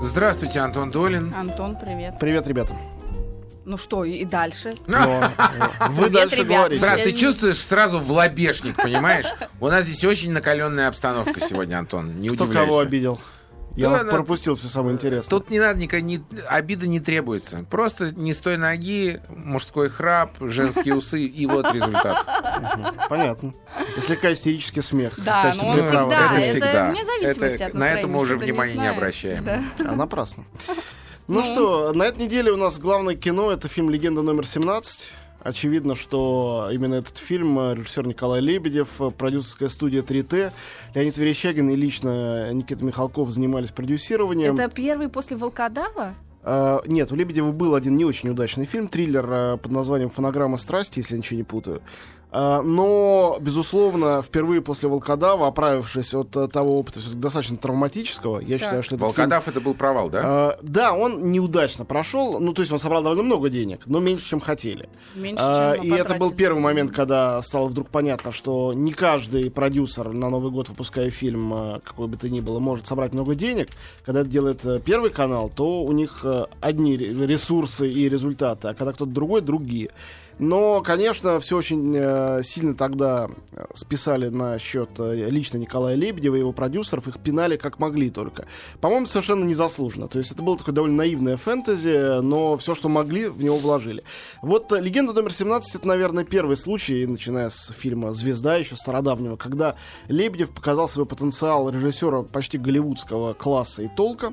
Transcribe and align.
Здравствуйте, 0.00 0.60
Антон 0.60 0.90
Долин. 0.90 1.34
Антон, 1.36 1.76
привет. 1.76 2.14
Привет, 2.18 2.46
ребята. 2.46 2.72
Ну 3.64 3.76
что, 3.76 4.04
и 4.04 4.24
дальше? 4.24 4.72
Но, 4.86 5.22
Вы 5.90 6.04
Привет, 6.06 6.12
дальше 6.12 6.36
ребята. 6.36 6.54
говорите. 6.54 6.80
Сразу, 6.80 7.02
ты 7.02 7.12
чувствуешь 7.12 7.58
сразу 7.58 7.98
в 7.98 8.10
лобешник, 8.10 8.76
понимаешь? 8.76 9.26
У 9.60 9.68
нас 9.68 9.84
здесь 9.84 10.02
очень 10.04 10.32
накаленная 10.32 10.88
обстановка 10.88 11.38
сегодня, 11.40 11.78
Антон. 11.78 12.18
Не 12.20 12.30
Кто 12.30 12.44
удивляйся. 12.44 12.66
кого 12.68 12.78
обидел? 12.80 13.20
Я 13.76 13.88
Да, 13.90 14.04
да. 14.04 14.10
пропустил 14.12 14.56
все 14.56 14.68
самое 14.68 14.94
интересное. 14.94 15.30
Тут 15.30 15.48
не 15.48 15.58
надо 15.60 15.78
никакой 15.78 16.02
ни- 16.02 16.22
обиды 16.48 16.88
не 16.88 16.98
требуется. 17.00 17.64
Просто 17.70 18.10
не 18.14 18.34
с 18.34 18.38
той 18.38 18.56
ноги, 18.56 19.20
мужской 19.28 19.88
храп, 19.88 20.32
женские 20.40 20.96
усы, 20.96 21.22
и 21.22 21.46
вот 21.46 21.72
результат. 21.72 22.26
Понятно. 23.08 23.54
И 23.96 24.00
слегка 24.00 24.32
истерический 24.32 24.82
смех. 24.82 25.14
Да, 25.18 25.42
качестве 25.44 25.68
ну 25.68 25.74
он 25.74 25.80
всегда. 25.82 26.36
это 26.36 26.40
всегда. 26.50 26.90
вне 26.90 27.04
зависимости 27.04 27.54
Это- 27.56 27.66
от 27.66 27.74
на 27.74 27.92
это 27.92 28.06
мы 28.08 28.18
уже 28.18 28.36
не 28.36 28.44
внимания 28.44 28.74
не 28.74 28.88
обращаем. 28.88 29.44
Да. 29.44 29.62
А 29.78 29.94
напрасно. 29.96 30.44
Ну 31.28 31.42
Ну. 31.42 31.44
что, 31.44 31.92
на 31.92 32.02
этой 32.02 32.24
неделе 32.24 32.50
у 32.50 32.56
нас 32.56 32.80
главное 32.80 33.14
кино 33.14 33.52
это 33.52 33.68
фильм 33.68 33.88
«Легенда 33.88 34.20
номер 34.22 34.42
17». 34.46 35.12
Очевидно, 35.42 35.94
что 35.94 36.68
именно 36.70 36.94
этот 36.94 37.16
фильм 37.16 37.58
э, 37.58 37.74
режиссер 37.74 38.06
Николай 38.06 38.40
Лебедев, 38.40 39.00
э, 39.00 39.10
продюсерская 39.10 39.68
студия 39.70 40.02
3Т, 40.02 40.52
Леонид 40.94 41.16
Верещагин 41.16 41.70
и 41.70 41.76
лично 41.76 42.52
Никита 42.52 42.84
Михалков 42.84 43.30
занимались 43.30 43.70
продюсированием. 43.70 44.54
Это 44.54 44.68
первый 44.68 45.08
после 45.08 45.38
Волкодава? 45.38 46.14
А, 46.42 46.80
нет, 46.86 47.10
у 47.10 47.16
Лебедева 47.16 47.52
был 47.52 47.74
один 47.74 47.96
не 47.96 48.04
очень 48.04 48.30
удачный 48.30 48.66
фильм, 48.66 48.88
триллер 48.88 49.26
а, 49.28 49.56
под 49.56 49.72
названием 49.72 50.10
«Фонограмма 50.10 50.58
страсти», 50.58 50.98
если 50.98 51.14
я 51.14 51.18
ничего 51.18 51.38
не 51.38 51.44
путаю. 51.44 51.80
А, 52.32 52.62
но, 52.62 53.38
безусловно, 53.40 54.22
впервые 54.22 54.62
после 54.62 54.88
«Волкодава», 54.88 55.48
оправившись 55.48 56.14
от 56.14 56.36
а, 56.36 56.46
того 56.46 56.78
опыта 56.78 57.00
достаточно 57.14 57.56
травматического, 57.56 58.40
я 58.40 58.56
Так. 58.58 58.60
считаю, 58.60 58.82
что 58.84 58.94
этот 58.94 59.08
фильм... 59.08 59.16
Волкодав 59.30 59.48
это 59.48 59.60
был 59.60 59.74
провал, 59.74 60.10
да? 60.10 60.20
а, 60.24 60.58
да, 60.62 60.92
он 60.92 61.30
неудачно 61.30 61.84
прошел, 61.84 62.38
ну, 62.38 62.52
то 62.52 62.60
есть 62.62 62.70
он 62.72 62.78
собрал 62.78 63.02
довольно 63.02 63.24
много 63.24 63.50
денег, 63.50 63.80
но 63.86 63.98
меньше, 63.98 64.28
чем 64.28 64.38
хотели. 64.40 64.88
Меньше, 65.16 65.42
чем 65.42 65.88
мы 65.90 65.96
и 65.96 65.98
это 65.98 66.14
был 66.14 66.28
потратили. 66.28 66.36
первый 66.36 66.60
момент, 66.62 66.92
когда 66.92 67.42
стало 67.42 67.66
вдруг 67.66 67.88
понятно, 67.88 68.30
что 68.30 68.72
не 68.72 68.92
каждый 68.92 69.50
продюсер 69.50 70.12
на 70.12 70.30
Новый 70.30 70.52
год, 70.52 70.68
выпуская 70.68 71.10
фильм, 71.10 71.80
какой 71.84 72.06
бы 72.06 72.16
то 72.16 72.28
ни 72.28 72.40
было, 72.40 72.60
может 72.60 72.86
собрать 72.86 73.12
много 73.12 73.34
денег. 73.34 73.68
Когда 74.04 74.20
это 74.20 74.30
делает 74.30 74.64
э, 74.64 74.80
первый 74.84 75.10
канал, 75.10 75.50
то 75.54 75.82
у 75.82 75.92
них 75.92 76.20
э, 76.24 76.44
одни 76.60 76.96
ре- 76.96 77.26
ресурсы 77.26 77.88
и 77.90 78.08
результаты, 78.08 78.68
а 78.68 78.74
когда 78.74 78.92
кто-то 78.92 79.10
другой, 79.10 79.40
другие. 79.40 79.90
Но, 80.40 80.80
конечно, 80.80 81.38
все 81.38 81.58
очень 81.58 81.94
э, 81.94 82.40
сильно 82.42 82.74
тогда 82.74 83.28
э, 83.52 83.66
списали 83.74 84.28
на 84.28 84.58
счет 84.58 84.88
э, 84.98 85.28
лично 85.28 85.58
Николая 85.58 85.96
Лебедева 85.96 86.36
и 86.36 86.38
его 86.38 86.54
продюсеров, 86.54 87.08
их 87.08 87.20
пинали 87.20 87.58
как 87.58 87.78
могли 87.78 88.08
только. 88.08 88.46
По-моему, 88.80 89.04
совершенно 89.04 89.44
незаслуженно. 89.44 90.08
То 90.08 90.16
есть 90.16 90.32
это 90.32 90.42
было 90.42 90.56
такое 90.56 90.74
довольно 90.74 90.96
наивное 90.96 91.36
фэнтези, 91.36 92.22
но 92.22 92.56
все, 92.56 92.74
что 92.74 92.88
могли, 92.88 93.26
в 93.26 93.42
него 93.42 93.58
вложили. 93.58 94.02
Вот 94.40 94.72
«Легенда 94.72 95.12
номер 95.12 95.30
17»— 95.30 95.60
это, 95.74 95.86
наверное, 95.86 96.24
первый 96.24 96.56
случай, 96.56 97.04
начиная 97.04 97.50
с 97.50 97.70
фильма 97.76 98.12
«Звезда» 98.12 98.56
еще 98.56 98.76
стародавнего, 98.76 99.36
когда 99.36 99.76
Лебедев 100.08 100.52
показал 100.52 100.88
свой 100.88 101.04
потенциал 101.04 101.68
режиссера 101.68 102.22
почти 102.22 102.56
голливудского 102.56 103.34
класса 103.34 103.82
и 103.82 103.88
толка. 103.94 104.32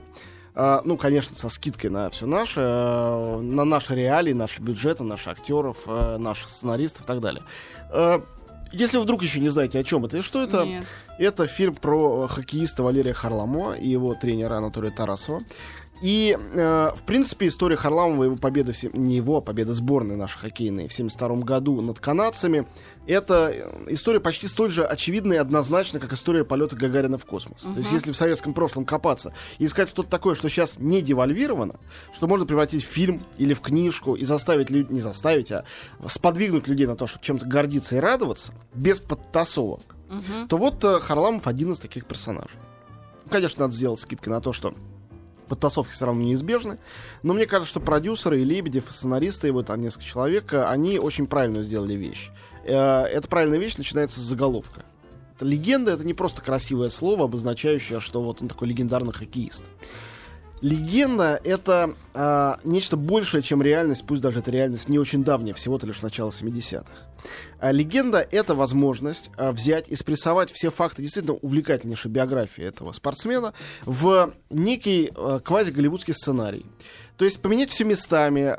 А, 0.60 0.82
ну, 0.84 0.98
конечно, 0.98 1.36
со 1.36 1.50
скидкой 1.50 1.92
на 1.92 2.10
все 2.10 2.26
наше, 2.26 2.62
э, 2.62 3.40
на 3.42 3.64
наши 3.64 3.94
реалии, 3.94 4.34
наши 4.34 4.60
бюджеты, 4.60 5.04
наших 5.04 5.28
актеров, 5.28 5.84
э, 5.86 6.18
наших 6.18 6.50
сценаристов 6.50 7.04
и 7.04 7.08
так 7.08 7.20
далее. 7.20 7.44
Э, 7.92 8.22
Если 8.74 8.98
вы 8.98 9.04
вдруг 9.04 9.22
еще 9.22 9.40
не 9.40 9.50
знаете, 9.50 9.80
о 9.80 9.84
чем 9.84 10.06
это 10.06 10.18
и 10.18 10.22
что 10.22 10.42
это, 10.44 10.66
Нет. 10.66 10.86
это 11.20 11.46
фильм 11.46 11.76
про 11.76 12.28
хоккеиста 12.28 12.82
Валерия 12.82 13.14
Харламова 13.14 13.78
и 13.78 13.88
его 13.88 14.16
тренера 14.16 14.56
Анатолия 14.56 14.90
Тарасова. 14.90 15.44
И, 16.02 16.38
э, 16.40 16.92
в 16.96 17.04
принципе, 17.04 17.48
история 17.48 17.76
Харламова, 17.76 18.26
его 18.26 18.36
победа, 18.36 18.72
не 18.94 19.16
его, 19.16 19.38
а 19.38 19.42
победа 19.42 19.74
сборной 19.74 20.16
нашей 20.16 20.38
хоккейной 20.40 20.88
в 20.88 20.94
1972 20.94 21.44
году 21.44 21.82
над 21.82 22.00
канадцами, 22.00 22.68
это 23.08 23.50
э, 23.52 23.86
история 23.94 24.20
почти 24.20 24.48
столь 24.48 24.70
же 24.70 24.86
очевидная 24.86 25.38
и 25.38 25.40
однозначна, 25.40 26.00
как 26.00 26.14
история 26.14 26.44
полета 26.44 26.76
Гагарина 26.76 27.18
в 27.18 27.26
космос. 27.26 27.64
То 27.64 27.72
есть, 27.78 27.92
если 27.92 28.12
в 28.12 28.16
советском 28.18 28.54
прошлом 28.54 28.86
копаться 28.86 29.34
и 29.58 29.66
искать 29.66 29.90
что-то 29.90 30.10
такое, 30.10 30.36
что 30.36 30.50
сейчас 30.50 30.78
не 30.78 31.02
девальвировано, 31.02 31.76
что 32.16 32.28
можно 32.28 32.46
превратить 32.46 32.84
в 32.84 32.88
фильм 32.88 33.24
или 33.38 33.56
в 33.56 33.62
книжку 33.62 34.14
и 34.14 34.24
заставить 34.24 34.70
людей, 34.70 34.94
не 34.94 35.02
заставить, 35.02 35.52
а 35.52 35.66
сподвигнуть 36.08 36.68
людей 36.68 36.86
на 36.86 36.96
то, 36.96 37.08
чтобы 37.08 37.26
чем-то 37.26 37.48
гордиться 37.48 37.96
и 37.96 38.00
радоваться, 38.00 38.54
без 38.74 39.00
подтасовок, 39.00 39.96
Мгм. 40.10 40.48
то 40.48 40.58
вот 40.58 40.84
э, 40.84 41.00
Харламов 41.00 41.48
один 41.48 41.72
из 41.72 41.80
таких 41.80 42.06
персонажей. 42.06 42.60
Ну, 43.26 43.32
Конечно, 43.32 43.64
надо 43.64 43.76
сделать 43.76 44.00
скидки 44.00 44.30
на 44.30 44.40
то, 44.42 44.54
что 44.54 44.74
подтасовки 45.48 45.94
все 45.94 46.06
равно 46.06 46.24
неизбежны. 46.24 46.78
Но 47.24 47.34
мне 47.34 47.46
кажется, 47.46 47.72
что 47.72 47.80
продюсеры 47.80 48.42
и 48.42 48.44
Лебедев, 48.44 48.90
и 48.90 48.94
сценаристы, 48.94 49.48
и 49.48 49.52
вот 49.52 49.70
а, 49.70 49.78
несколько 49.78 50.06
человек, 50.06 50.54
э, 50.54 50.64
они 50.66 51.00
очень 51.00 51.28
правильно 51.28 51.62
сделали 51.62 51.94
вещь. 51.94 52.30
Э, 52.64 53.04
Эта 53.04 53.28
правильная 53.28 53.60
вещь 53.60 53.78
начинается 53.78 54.20
с 54.20 54.24
заголовка. 54.24 54.84
Легенда— 55.40 55.92
это 55.94 56.06
не 56.06 56.14
просто 56.14 56.42
красивое 56.42 56.90
слово, 56.90 57.26
обозначающее, 57.26 58.00
что 58.00 58.22
вот 58.22 58.42
он 58.42 58.48
такой 58.48 58.68
легендарный 58.68 59.14
хоккеист. 59.14 59.66
Легенда— 60.62 61.40
это 61.44 61.94
а, 62.16 62.60
нечто 62.64 62.98
большее, 62.98 63.44
чем 63.44 63.62
реальность, 63.62 64.06
пусть 64.08 64.22
даже 64.22 64.40
эта 64.40 64.50
реальность 64.50 64.90
не 64.90 64.98
очень 64.98 65.24
давняя, 65.24 65.54
всего-то 65.54 65.86
лишь 65.86 66.02
начало 66.02 66.32
70-х. 66.32 66.96
А 67.60 67.72
легенда— 67.72 68.26
это 68.32 68.56
возможность 68.56 69.32
а, 69.38 69.52
взять 69.52 69.88
и 69.90 69.96
спрессовать 69.96 70.52
все 70.52 70.70
факты 70.70 71.02
действительно 71.02 71.38
увлекательнейшей 71.42 72.12
биографии 72.12 72.64
этого 72.64 72.92
спортсмена 72.92 73.54
в 73.86 74.34
некий 74.50 75.12
а, 75.16 75.40
квази-голливудский 75.40 76.14
сценарий. 76.14 76.66
То 77.18 77.26
есть 77.26 77.42
поменять 77.42 77.72
все 77.72 77.84
местами, 77.84 78.54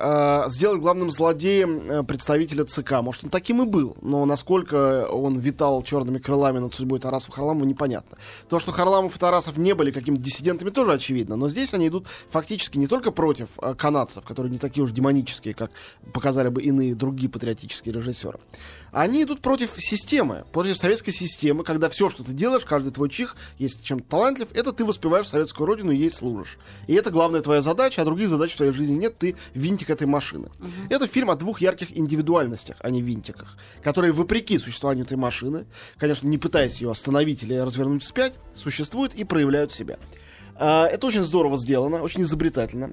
сделать 0.51 0.81
главным 0.81 1.13
злодеем 1.13 2.05
представителя 2.07 2.65
ЦК. 2.65 2.95
Может, 3.03 3.23
он 3.23 3.31
таким 3.31 3.63
и 3.63 3.65
был, 3.65 3.97
но 4.03 4.25
насколько 4.25 5.07
он 5.07 5.39
витал 5.39 5.81
черными 5.85 6.19
крылами 6.19 6.59
над 6.59 6.75
судьбой 6.75 6.99
Тарасова 6.99 7.37
Харламова, 7.37 7.65
непонятно. 7.65 8.19
То, 8.49 8.59
что 8.59 8.73
Харламов 8.73 9.15
и 9.15 9.19
Тарасов 9.21 9.59
не 9.59 9.77
были 9.77 9.93
какими-то 9.93 10.21
диссидентами, 10.21 10.71
тоже 10.71 10.95
очевидно. 10.95 11.37
Но 11.37 11.49
здесь 11.49 11.73
они 11.73 11.87
идут 11.87 12.09
фактически 12.31 12.79
не 12.79 12.89
только 12.89 13.13
против 13.13 13.49
канадцев, 13.79 14.25
которые 14.25 14.51
не 14.51 14.59
такие 14.59 14.83
уж 14.83 14.91
демонические, 14.91 15.55
как 15.55 15.71
показали 16.13 16.49
бы 16.49 16.61
иные 16.61 16.97
другие 16.97 17.31
патриотические 17.31 17.95
режиссеры. 17.95 18.41
Они 18.91 19.23
идут 19.23 19.41
против 19.41 19.73
системы, 19.77 20.45
против 20.53 20.79
советской 20.79 21.13
системы, 21.13 21.65
когда 21.65 21.89
все, 21.91 22.09
что 22.09 22.25
ты 22.25 22.33
делаешь, 22.33 22.65
каждый 22.65 22.93
твой 22.93 23.11
чих, 23.11 23.37
если 23.59 23.83
чем-то 23.83 24.09
талантлив, 24.09 24.49
это 24.55 24.73
ты 24.73 24.85
воспеваешь 24.85 25.29
советскую 25.29 25.67
родину 25.67 25.93
и 25.93 25.97
ей 25.97 26.11
служишь. 26.11 26.59
И 26.87 26.95
это 26.95 27.11
главная 27.11 27.41
твоя 27.43 27.61
задача, 27.61 28.03
а 28.03 28.05
других 28.05 28.29
задач 28.29 28.53
в 28.53 28.57
твоей 28.57 28.73
жизни 28.73 28.97
нет, 28.97 29.19
ты 29.19 29.37
винтик 29.55 29.91
этой 29.91 30.07
машины. 30.07 30.49
Это 30.89 31.07
фильм 31.07 31.31
о 31.31 31.37
двух 31.37 31.61
ярких 31.61 31.97
индивидуальностях, 31.97 32.77
а 32.81 32.91
не 32.91 33.03
винтиках, 33.03 33.57
которые, 33.83 34.13
вопреки 34.13 34.59
существованию 34.59 35.05
этой 35.05 35.17
машины, 35.17 35.67
конечно, 35.99 36.27
не 36.27 36.39
пытаясь 36.39 36.81
ее 36.81 36.91
остановить 36.91 37.43
или 37.43 37.55
развернуть 37.55 38.03
вспять, 38.03 38.33
существуют 38.55 39.15
и 39.15 39.25
проявляют 39.25 39.73
себя. 39.73 39.99
А, 40.57 40.87
Это 40.87 41.07
очень 41.07 41.25
здорово 41.25 41.57
сделано, 41.57 42.03
очень 42.03 42.23
изобретательно. 42.23 42.93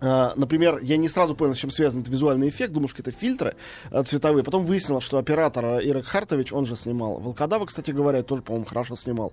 А, 0.00 0.32
Например, 0.36 0.78
я 0.82 0.96
не 0.96 1.08
сразу 1.08 1.34
понял, 1.34 1.54
с 1.54 1.58
чем 1.58 1.70
связан 1.70 2.00
этот 2.00 2.12
визуальный 2.12 2.48
эффект, 2.48 2.72
думал, 2.72 2.88
что 2.88 3.02
это 3.02 3.10
фильтры 3.10 3.56
а, 3.90 4.02
цветовые. 4.02 4.44
Потом 4.44 4.64
выяснилось, 4.64 5.04
что 5.04 5.18
оператор 5.18 5.64
а, 5.64 5.78
Ирек 5.80 6.06
Хартович, 6.06 6.52
он 6.52 6.66
же 6.66 6.76
снимал 6.76 7.18
Волкодава, 7.18 7.66
кстати 7.66 7.90
говоря, 7.90 8.22
тоже, 8.22 8.42
по-моему, 8.42 8.66
хорошо 8.66 8.96
снимал. 8.96 9.32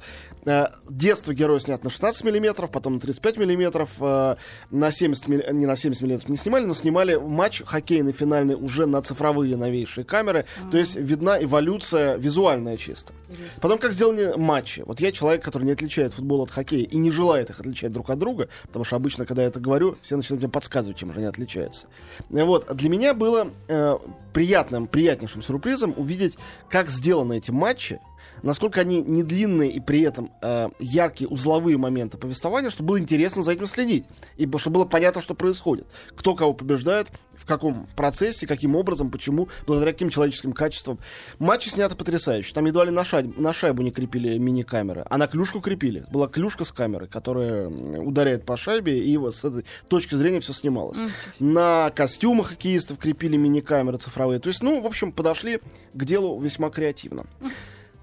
Детство 0.90 1.34
героя 1.34 1.60
снят 1.60 1.84
на 1.84 1.90
16 1.90 2.24
миллиметров, 2.24 2.72
потом 2.72 2.96
на 2.96 3.00
35 3.00 3.38
миллиметров, 3.38 4.00
на 4.00 4.92
70 4.92 5.28
милли- 5.28 5.54
не 5.54 5.66
на 5.66 5.76
70 5.76 6.02
миллиметров 6.02 6.30
не 6.30 6.38
снимали, 6.38 6.66
но 6.66 6.74
снимали 6.74 7.16
матч 7.16 7.62
хоккейный 7.66 8.12
финальный 8.12 8.56
уже 8.56 8.86
на 8.86 9.02
цифровые 9.02 9.56
новейшие 9.58 10.04
камеры. 10.04 10.46
То 10.72 10.78
есть 10.78 10.96
видна 10.96 11.42
эволюция 11.42 12.18
визуальная 12.18 12.78
чисто. 12.78 13.14
Потом, 13.62 13.78
как 13.80 13.92
сделаны 13.92 14.38
матчи. 14.38 14.84
Вот 14.86 15.00
я 15.00 15.12
человек, 15.12 15.44
который 15.44 15.64
не 15.64 15.72
отличает 15.72 16.14
футбол 16.14 16.44
от 16.44 16.52
хоккея 16.52 16.86
и 16.86 16.98
не 16.98 17.12
желает 17.12 17.50
их 17.50 17.60
отличать 17.60 17.92
друг 17.92 18.10
от 18.10 18.20
друга, 18.20 18.50
потому 18.64 18.86
что 18.86 18.96
обычно, 18.96 19.26
когда 19.26 19.42
я 19.44 19.48
это 19.50 19.60
говорю, 19.60 19.98
все 20.02 20.16
начинают 20.16 20.42
мне 20.44 20.50
подсказывать, 20.56 20.98
чем 20.98 21.12
же 21.12 21.18
они 21.18 21.28
отличаются. 21.28 21.88
Вот. 22.30 22.74
Для 22.74 22.88
меня 22.88 23.14
было 23.14 23.50
э, 23.68 23.98
приятным, 24.32 24.88
приятнейшим 24.88 25.42
сюрпризом 25.42 25.94
увидеть, 25.98 26.38
как 26.70 26.90
сделаны 26.90 27.40
эти 27.40 27.52
матчи, 27.52 28.00
насколько 28.46 28.80
они 28.80 29.02
не 29.02 29.24
длинные 29.24 29.72
и 29.72 29.82
при 29.82 30.02
этом 30.02 30.32
э, 30.42 30.70
яркие 30.80 31.28
узловые 31.28 31.78
моменты 31.78 32.18
повествования, 32.18 32.70
чтобы 32.70 32.90
было 32.90 33.00
интересно 33.00 33.44
за 33.44 33.52
этим 33.52 33.66
следить. 33.66 34.06
И 34.38 34.48
чтобы 34.58 34.76
было 34.76 34.86
понятно, 34.86 35.22
что 35.22 35.34
происходит. 35.36 35.88
Кто 36.16 36.36
кого 36.36 36.54
побеждает, 36.54 37.08
в 37.46 37.48
каком 37.48 37.88
процессе, 37.96 38.48
каким 38.48 38.76
образом, 38.76 39.12
почему, 39.12 39.50
благодаря 39.68 39.92
каким 39.94 40.10
человеческим 40.10 40.54
качествам. 40.54 40.98
Матчи 41.38 41.70
сняты 41.70 41.96
потрясающе. 41.96 42.54
Там 42.54 42.66
едва 42.66 42.86
ли 42.86 42.92
на, 42.92 43.02
шайб- 43.02 43.40
на 43.40 43.54
шайбу 43.54 43.84
не 43.84 43.92
крепили 43.92 44.38
мини-камеры, 44.38 45.06
а 45.10 45.18
на 45.18 45.28
клюшку 45.28 45.60
крепили. 45.60 46.06
Была 46.12 46.28
клюшка 46.28 46.66
с 46.66 46.72
камерой, 46.72 47.08
которая 47.08 47.68
ударяет 47.68 48.46
по 48.46 48.58
шайбе, 48.58 49.04
и 49.04 49.18
вот 49.18 49.36
с 49.36 49.44
этой 49.46 49.66
точки 49.88 50.16
зрения 50.16 50.40
все 50.40 50.54
снималось. 50.54 50.98
На 51.40 51.92
костюмы 51.92 52.44
хоккеистов 52.44 52.98
крепили 52.98 53.38
мини-камеры 53.38 53.98
цифровые. 53.98 54.40
То 54.40 54.50
есть, 54.50 54.64
ну, 54.64 54.82
в 54.82 54.86
общем, 54.86 55.12
подошли 55.12 55.60
к 55.94 56.04
делу 56.04 56.40
весьма 56.40 56.70
креативно. 56.70 57.26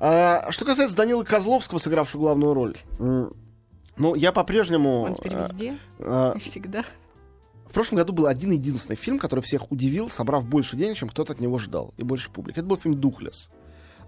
А, 0.04 0.50
что 0.50 0.64
касается 0.64 0.96
Данила 0.96 1.22
Козловского, 1.22 1.78
сыгравшего 1.78 2.22
главную 2.22 2.54
роль. 2.54 2.74
Ну, 2.98 4.14
я 4.16 4.32
по-прежнему... 4.32 5.02
Он 5.02 5.14
теперь 5.14 5.34
везде, 5.34 5.76
э, 6.00 6.34
всегда. 6.40 6.84
В 7.66 7.72
прошлом 7.72 7.98
году 7.98 8.12
был 8.12 8.26
один 8.26 8.50
единственный 8.50 8.96
фильм, 8.96 9.20
который 9.20 9.40
всех 9.42 9.70
удивил, 9.70 10.10
собрав 10.10 10.44
больше 10.44 10.76
денег, 10.76 10.96
чем 10.96 11.08
кто-то 11.08 11.34
от 11.34 11.40
него 11.40 11.58
ждал, 11.60 11.94
и 11.98 12.02
больше 12.02 12.30
публики. 12.30 12.58
Это 12.58 12.66
был 12.66 12.78
фильм 12.78 13.00
«Духлес». 13.00 13.48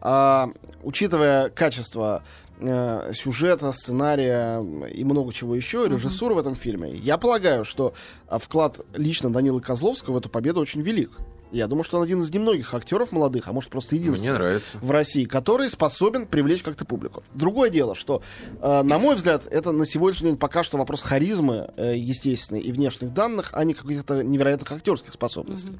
А, 0.01 0.51
учитывая 0.83 1.49
качество 1.51 2.25
э, 2.59 3.13
сюжета, 3.15 3.71
сценария 3.71 4.61
и 4.89 5.05
много 5.05 5.33
чего 5.33 5.55
еще, 5.55 5.87
режиссуры 5.87 6.35
в 6.35 6.39
этом 6.39 6.57
фильме, 6.57 6.93
я 6.93 7.19
полагаю, 7.19 7.65
что 7.65 7.95
а, 8.27 8.39
вклад 8.39 8.81
лично 8.95 9.33
Данилы 9.33 9.61
Козловского 9.61 10.15
в 10.15 10.19
эту 10.19 10.29
победу 10.29 10.61
очень 10.61 10.83
велик. 10.83 11.13
Я 11.55 11.69
думаю, 11.69 11.85
что 11.85 11.99
он 11.99 12.03
один 12.03 12.19
из 12.19 12.33
немногих 12.33 12.75
актеров 12.75 13.13
молодых, 13.13 13.47
а 13.47 13.53
может 13.53 13.71
просто 13.71 13.95
единственный 13.95 14.31
Мне 14.31 14.33
нравится. 14.33 14.77
в 14.79 14.91
России, 14.91 15.25
который 15.25 15.71
способен 15.71 16.27
привлечь 16.27 16.65
как-то 16.65 16.85
публику. 16.85 17.23
Другое 17.33 17.71
дело, 17.71 17.95
что, 17.95 18.23
э, 18.61 18.83
на 18.83 18.99
мой 18.99 19.15
взгляд, 19.15 19.47
это 19.47 19.71
на 19.71 19.87
сегодняшний 19.87 20.31
день 20.31 20.37
пока 20.37 20.65
что 20.65 20.79
вопрос 20.79 21.03
харизмы, 21.03 21.71
э, 21.77 21.95
естественной, 21.97 22.61
и 22.61 22.73
внешних 22.73 23.15
данных, 23.15 23.51
а 23.53 23.63
не 23.63 23.75
каких-то 23.75 24.25
невероятных 24.25 24.73
актерских 24.73 25.13
способностей. 25.13 25.79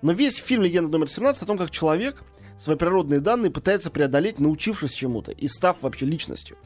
Но 0.00 0.12
весь 0.12 0.36
фильм 0.36 0.62
«Легенда 0.62 0.90
номер 0.90 1.08
17» 1.08 1.42
о 1.42 1.46
том, 1.46 1.58
как 1.58 1.70
человек 1.70 2.22
свои 2.56 2.76
природные 2.76 3.20
данные 3.20 3.50
пытается 3.50 3.90
преодолеть, 3.90 4.38
научившись 4.38 4.94
чему-то 4.94 5.32
и 5.32 5.48
став 5.48 5.82
вообще 5.82 6.06
личностью. 6.06 6.56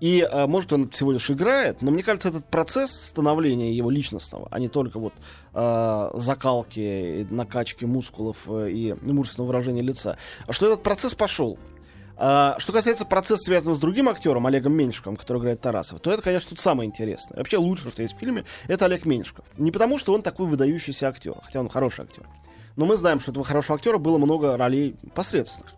И, 0.00 0.26
э, 0.28 0.46
может, 0.46 0.72
он 0.72 0.88
всего 0.90 1.12
лишь 1.12 1.30
играет, 1.30 1.82
но 1.82 1.90
мне 1.90 2.02
кажется, 2.02 2.28
этот 2.28 2.46
процесс 2.46 2.90
становления 2.90 3.72
его 3.72 3.90
личностного, 3.90 4.48
а 4.50 4.58
не 4.58 4.68
только 4.68 4.98
вот 4.98 5.12
э, 5.52 6.10
закалки, 6.14 7.26
накачки 7.30 7.84
мускулов 7.84 8.38
э, 8.46 8.70
и 8.70 8.94
мужественного 9.02 9.48
выражения 9.48 9.82
лица, 9.82 10.16
что 10.48 10.66
этот 10.66 10.82
процесс 10.82 11.14
пошел. 11.14 11.58
А, 12.22 12.56
что 12.58 12.74
касается 12.74 13.06
процесса, 13.06 13.44
связанного 13.44 13.74
с 13.74 13.78
другим 13.78 14.06
актером, 14.06 14.46
Олегом 14.46 14.74
Меньшиковым, 14.74 15.16
который 15.16 15.38
играет 15.38 15.62
Тарасов, 15.62 16.00
то 16.00 16.10
это, 16.10 16.20
конечно, 16.20 16.50
тут 16.50 16.60
самое 16.60 16.86
интересное. 16.86 17.38
Вообще 17.38 17.56
лучшее, 17.56 17.90
что 17.90 18.02
есть 18.02 18.14
в 18.14 18.18
фильме, 18.18 18.44
это 18.68 18.84
Олег 18.84 19.06
Меньшиков. 19.06 19.46
Не 19.56 19.70
потому, 19.70 19.98
что 19.98 20.12
он 20.12 20.20
такой 20.20 20.46
выдающийся 20.46 21.08
актер, 21.08 21.36
хотя 21.42 21.60
он 21.60 21.70
хороший 21.70 22.04
актер. 22.04 22.26
Но 22.76 22.84
мы 22.84 22.96
знаем, 22.96 23.20
что 23.20 23.30
этого 23.30 23.44
хорошего 23.44 23.76
актера 23.76 23.96
было 23.96 24.18
много 24.18 24.58
ролей 24.58 24.96
посредственных. 25.14 25.72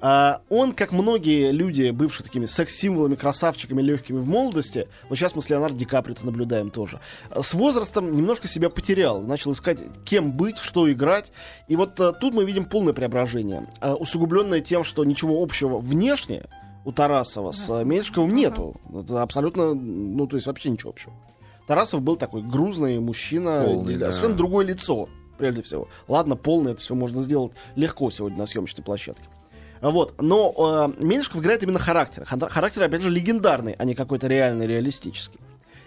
А, 0.00 0.42
он, 0.50 0.72
как 0.72 0.92
многие 0.92 1.50
люди, 1.52 1.90
бывшие 1.90 2.24
такими 2.24 2.46
секс-символами, 2.46 3.14
красавчиками, 3.14 3.82
легкими 3.82 4.18
в 4.18 4.28
молодости, 4.28 4.88
вот 5.08 5.16
сейчас 5.16 5.34
мы 5.34 5.42
с 5.42 5.50
Леонардо 5.50 5.78
Ди 5.78 5.84
Каприо 5.84 6.16
наблюдаем 6.22 6.70
тоже, 6.70 7.00
а, 7.30 7.42
с 7.42 7.54
возрастом 7.54 8.14
немножко 8.14 8.48
себя 8.48 8.68
потерял, 8.70 9.20
начал 9.22 9.52
искать, 9.52 9.78
кем 10.04 10.32
быть, 10.32 10.58
что 10.58 10.90
играть. 10.90 11.32
И 11.68 11.76
вот 11.76 11.98
а, 12.00 12.12
тут 12.12 12.34
мы 12.34 12.44
видим 12.44 12.64
полное 12.64 12.92
преображение, 12.92 13.66
а, 13.80 13.94
усугубленное 13.94 14.60
тем, 14.60 14.84
что 14.84 15.04
ничего 15.04 15.42
общего 15.42 15.78
внешне 15.78 16.44
у 16.84 16.92
Тарасова 16.92 17.52
с 17.52 17.84
Меньшиковым 17.84 18.34
нету. 18.34 18.76
Это 18.94 19.22
абсолютно, 19.22 19.74
ну, 19.74 20.26
то 20.26 20.36
есть 20.36 20.46
вообще 20.46 20.70
ничего 20.70 20.90
общего. 20.90 21.12
Тарасов 21.66 22.02
был 22.02 22.16
такой 22.16 22.42
грузный 22.42 23.00
мужчина, 23.00 23.62
Полный, 23.64 23.96
да. 23.96 24.12
совершенно 24.12 24.36
другое 24.36 24.66
лицо, 24.66 25.08
прежде 25.36 25.62
всего. 25.62 25.88
Ладно, 26.06 26.36
полное, 26.36 26.72
это 26.72 26.80
все 26.80 26.94
можно 26.94 27.22
сделать 27.22 27.52
легко 27.74 28.10
сегодня 28.10 28.38
на 28.38 28.46
съемочной 28.46 28.84
площадке. 28.84 29.24
Вот, 29.90 30.20
но 30.20 30.92
э, 30.98 31.02
Меньшиков 31.04 31.40
играет 31.40 31.62
именно 31.62 31.78
характер. 31.78 32.24
Ха- 32.26 32.48
Характер, 32.48 32.82
опять 32.82 33.02
же, 33.02 33.10
легендарный, 33.10 33.74
а 33.78 33.84
не 33.84 33.94
какой-то 33.94 34.26
реальный, 34.26 34.66
реалистический. 34.66 35.38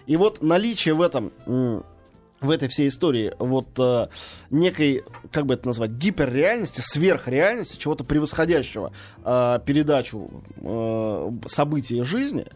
И 0.06 0.16
вот 0.16 0.42
наличие 0.42 0.94
в 0.94 1.02
этом, 1.02 1.30
в 1.46 2.50
этой 2.50 2.68
всей 2.68 2.88
истории 2.88 3.34
вот 3.38 3.68
э, 3.78 4.06
некой, 4.50 5.04
как 5.30 5.44
бы 5.44 5.54
это 5.54 5.66
назвать, 5.66 5.90
гиперреальности, 5.90 6.80
сверхреальности, 6.80 7.76
чего-то 7.76 8.02
превосходящего 8.04 8.92
э, 9.24 9.58
передачу 9.66 10.30
э, 10.56 11.30
событий 11.46 12.02
жизни, 12.02 12.46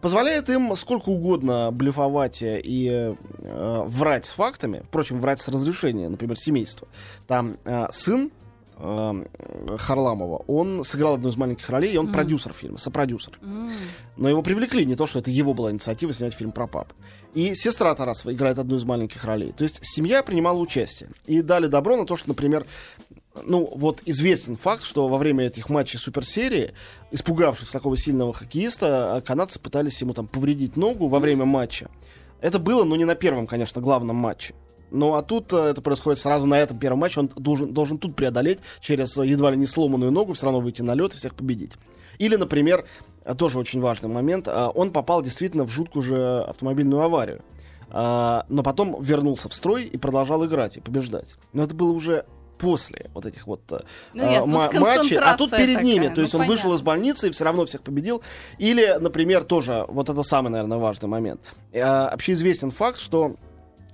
позволяет 0.00 0.48
им 0.48 0.74
сколько 0.76 1.08
угодно 1.08 1.70
блефовать 1.72 2.38
и 2.42 3.14
э, 3.38 3.84
врать 3.86 4.26
с 4.26 4.30
фактами, 4.32 4.82
впрочем, 4.86 5.20
врать 5.20 5.40
с 5.40 5.48
разрешения, 5.48 6.08
например, 6.08 6.36
семейства. 6.38 6.86
Там 7.26 7.56
э, 7.64 7.86
сын 7.90 8.30
Харламова, 8.82 10.42
он 10.48 10.82
сыграл 10.82 11.14
одну 11.14 11.28
из 11.28 11.36
маленьких 11.36 11.68
ролей, 11.70 11.92
и 11.92 11.96
он 11.96 12.10
продюсер 12.10 12.52
фильма, 12.52 12.78
сопродюсер. 12.78 13.38
М. 13.40 13.70
Но 14.16 14.28
его 14.28 14.42
привлекли, 14.42 14.84
не 14.84 14.96
то, 14.96 15.06
что 15.06 15.20
это 15.20 15.30
его 15.30 15.54
была 15.54 15.70
инициатива 15.70 16.12
снять 16.12 16.34
фильм 16.34 16.50
про 16.50 16.66
пап. 16.66 16.92
И 17.32 17.54
сестра 17.54 17.94
Тарасова 17.94 18.32
играет 18.32 18.58
одну 18.58 18.76
из 18.76 18.84
маленьких 18.84 19.24
ролей. 19.24 19.52
То 19.52 19.62
есть 19.62 19.78
семья 19.82 20.24
принимала 20.24 20.58
участие. 20.58 21.10
И 21.26 21.42
дали 21.42 21.68
добро 21.68 21.96
на 21.96 22.06
то, 22.06 22.16
что, 22.16 22.28
например, 22.28 22.66
ну, 23.44 23.70
вот 23.74 24.02
известен 24.04 24.56
факт, 24.56 24.82
что 24.82 25.08
во 25.08 25.16
время 25.16 25.46
этих 25.46 25.70
матчей 25.70 25.98
суперсерии, 25.98 26.72
испугавшись 27.12 27.70
такого 27.70 27.96
сильного 27.96 28.32
хоккеиста, 28.32 29.14
э, 29.18 29.20
канадцы 29.22 29.60
пытались 29.60 30.00
ему 30.00 30.12
там 30.12 30.26
повредить 30.26 30.76
ногу 30.76 31.06
во 31.06 31.20
время 31.20 31.44
матча. 31.44 31.88
Это 32.40 32.58
было, 32.58 32.82
но 32.82 32.96
не 32.96 33.04
на 33.04 33.14
первом, 33.14 33.46
конечно, 33.46 33.80
главном 33.80 34.16
матче. 34.16 34.54
Ну, 34.92 35.14
а 35.14 35.22
тут 35.22 35.52
э, 35.52 35.56
это 35.56 35.80
происходит 35.80 36.20
сразу 36.20 36.46
на 36.46 36.58
этом 36.58 36.78
первом 36.78 37.00
матче. 37.00 37.20
Он 37.20 37.28
должен, 37.34 37.72
должен 37.72 37.98
тут 37.98 38.14
преодолеть 38.14 38.58
через 38.80 39.16
э, 39.18 39.26
едва 39.26 39.50
ли 39.50 39.56
не 39.56 39.66
сломанную 39.66 40.12
ногу, 40.12 40.34
все 40.34 40.46
равно 40.46 40.60
выйти 40.60 40.82
на 40.82 40.94
лед 40.94 41.14
и 41.14 41.16
всех 41.16 41.34
победить. 41.34 41.72
Или, 42.18 42.36
например, 42.36 42.84
э, 43.24 43.34
тоже 43.34 43.58
очень 43.58 43.80
важный 43.80 44.08
момент, 44.10 44.46
э, 44.48 44.68
он 44.74 44.92
попал 44.92 45.22
действительно 45.22 45.64
в 45.64 45.70
жуткую 45.70 46.02
же 46.02 46.42
автомобильную 46.42 47.02
аварию. 47.02 47.42
Но 47.94 48.62
потом 48.64 49.02
вернулся 49.02 49.50
в 49.50 49.54
строй 49.54 49.84
и 49.84 49.98
продолжал 49.98 50.46
играть 50.46 50.78
и 50.78 50.80
побеждать. 50.80 51.34
Но 51.52 51.64
это 51.64 51.74
было 51.74 51.92
уже 51.92 52.24
после 52.56 53.10
вот 53.12 53.26
этих 53.26 53.46
вот 53.46 53.60
э, 53.70 53.80
Ну, 54.14 54.46
ма- 54.46 54.68
тут 54.68 54.80
матчей, 54.80 55.18
а 55.18 55.36
тут 55.36 55.50
перед 55.50 55.74
такая, 55.74 55.84
ними. 55.84 56.06
То 56.06 56.14
ну, 56.16 56.22
есть 56.22 56.34
он 56.34 56.46
вышел 56.46 56.70
понятно. 56.70 56.76
из 56.76 56.82
больницы 56.82 57.28
и 57.28 57.30
все 57.32 57.44
равно 57.44 57.66
всех 57.66 57.82
победил. 57.82 58.22
Или, 58.58 58.96
например, 59.00 59.42
тоже, 59.44 59.84
вот 59.88 60.08
это 60.08 60.22
самый, 60.22 60.48
наверное, 60.50 60.78
важный 60.78 61.08
момент. 61.08 61.40
Э, 61.72 61.82
Общеизвестен 61.82 62.70
факт, 62.70 62.98
что 62.98 63.34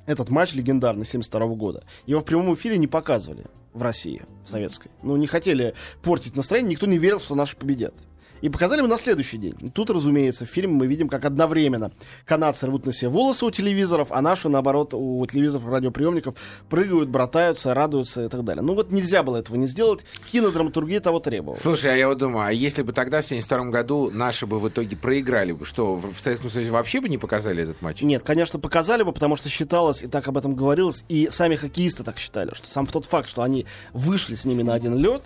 этот 0.09 0.31
матч 0.31 0.55
легендарный 0.55 1.05
72 1.05 1.47
года. 1.49 1.85
Его 2.07 2.21
в 2.21 2.25
прямом 2.25 2.55
эфире 2.55 2.79
не 2.79 2.87
показывали 2.87 3.45
в 3.75 3.83
России, 3.83 4.23
в 4.45 4.49
советской. 4.49 4.91
Ну, 5.03 5.17
не 5.17 5.27
хотели 5.27 5.75
портить 6.03 6.35
настроение, 6.35 6.71
никто 6.71 6.87
не 6.87 6.97
верил, 6.97 7.21
что 7.21 7.35
наши 7.35 7.57
победят. 7.57 7.95
И 8.41 8.49
показали 8.49 8.81
мы 8.81 8.89
на 8.89 8.99
следующий 8.99 9.39
день. 9.39 9.55
Тут, 9.75 9.91
разумеется, 9.91 10.45
в 10.45 10.49
фильме 10.49 10.75
мы 10.75 10.87
видим, 10.87 11.09
как 11.09 11.25
одновременно 11.25 11.91
канадцы 12.25 12.67
рвут 12.67 12.85
на 12.85 12.93
себе 12.93 13.09
волосы 13.09 13.47
у 13.47 13.51
телевизоров, 13.51 14.09
а 14.11 14.21
наши, 14.21 14.49
наоборот, 14.49 14.93
у 14.93 15.25
телевизоров 15.27 15.67
и 15.67 15.71
радиоприемников 15.71 16.35
прыгают, 16.69 17.09
братаются, 17.09 17.73
радуются 17.75 18.25
и 18.25 18.29
так 18.29 18.45
далее. 18.45 18.63
Ну 18.63 18.75
вот 18.75 18.91
нельзя 18.91 19.23
было 19.23 19.37
этого 19.39 19.57
не 19.57 19.67
сделать. 19.67 20.01
Кинодраматургия 20.31 21.01
того 21.01 21.21
требовала. 21.21 21.59
Слушай, 21.59 21.95
а 21.95 21.97
я 21.97 22.09
вот 22.09 22.19
думаю, 22.19 22.47
а 22.47 22.53
если 22.53 22.83
бы 22.83 22.93
тогда, 22.93 23.23
в 23.23 23.27
72 23.27 23.71
году, 23.71 24.11
наши 24.11 24.47
бы 24.47 24.59
в 24.59 24.69
итоге 24.69 24.97
проиграли 24.97 25.53
бы, 25.53 25.65
что, 25.65 25.95
в 25.95 26.19
в 26.19 26.21
Советском 26.21 26.51
Союзе 26.51 26.73
вообще 26.73 27.01
бы 27.01 27.09
не 27.09 27.19
показали 27.19 27.63
этот 27.63 27.81
матч? 27.81 28.03
Нет, 28.03 28.23
конечно, 28.23 28.59
показали 28.59 29.03
бы, 29.03 29.13
потому 29.13 29.37
что 29.37 29.49
считалось, 29.49 30.03
и 30.03 30.07
так 30.09 30.27
об 30.29 30.37
этом 30.37 30.55
говорилось, 30.55 31.05
и 31.09 31.29
сами 31.31 31.55
хоккеисты 31.55 32.05
так 32.05 32.19
считали, 32.19 32.53
что 32.55 32.69
сам 32.69 32.87
тот 32.87 33.07
факт, 33.07 33.29
что 33.29 33.43
они 33.43 33.67
вышли 33.93 34.35
с 34.35 34.45
ними 34.45 34.63
на 34.63 34.75
один 34.75 34.97
лед, 34.97 35.23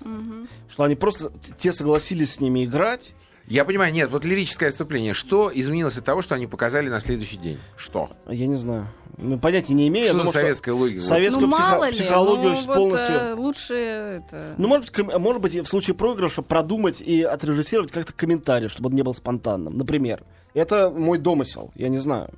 что 0.71 0.83
они 0.85 0.95
просто, 0.95 1.33
те 1.59 1.73
согласились 1.73 2.35
с 2.35 2.41
ними 2.41 2.65
играть, 2.65 3.02
Я 3.47 3.65
понимаю, 3.65 3.93
нет, 3.93 4.11
вот 4.11 4.25
лирическое 4.25 4.69
отступление. 4.69 5.15
Что 5.15 5.51
изменилось 5.53 5.99
от 5.99 6.05
того, 6.05 6.23
что 6.23 6.35
они 6.35 6.47
показали 6.47 6.89
на 6.89 7.01
следующий 7.01 7.37
день? 7.37 7.59
Что? 7.77 8.11
я 8.29 8.47
не 8.47 8.55
знаю, 8.55 8.89
ну, 9.19 9.39
понятия 9.39 9.75
не 9.75 9.89
имею. 9.89 10.07
что 10.07 10.19
думаю, 10.19 10.33
за 10.33 10.41
советская 10.41 10.75
логика? 10.75 11.01
Советскую 11.01 11.49
ну, 11.49 11.53
психо- 11.53 11.71
мало 11.71 11.85
ли, 11.85 11.93
психологию 11.93 12.49
ну, 12.51 12.55
сейчас 12.55 12.67
вот, 12.67 12.77
полностью... 12.77 13.15
э, 13.15 13.35
лучше 13.35 13.75
это... 13.75 14.55
Ну, 14.57 14.69
может 14.69 14.87
быть, 14.87 14.95
ком- 14.95 15.21
может 15.21 15.43
быть, 15.43 15.55
в 15.55 15.67
случае 15.67 15.95
проигрыша 15.95 16.43
продумать 16.43 17.01
и 17.01 17.23
отрежиссировать 17.23 17.93
как-то 17.93 18.13
комментарий, 18.13 18.69
чтобы 18.69 18.89
он 18.89 18.95
не 18.95 19.03
был 19.03 19.15
спонтанным. 19.15 19.77
Например. 19.77 20.25
Это 20.55 20.91
мой 20.91 21.19
домысел, 21.19 21.71
я 21.75 21.89
не 21.89 21.99
знаю. 21.99 22.31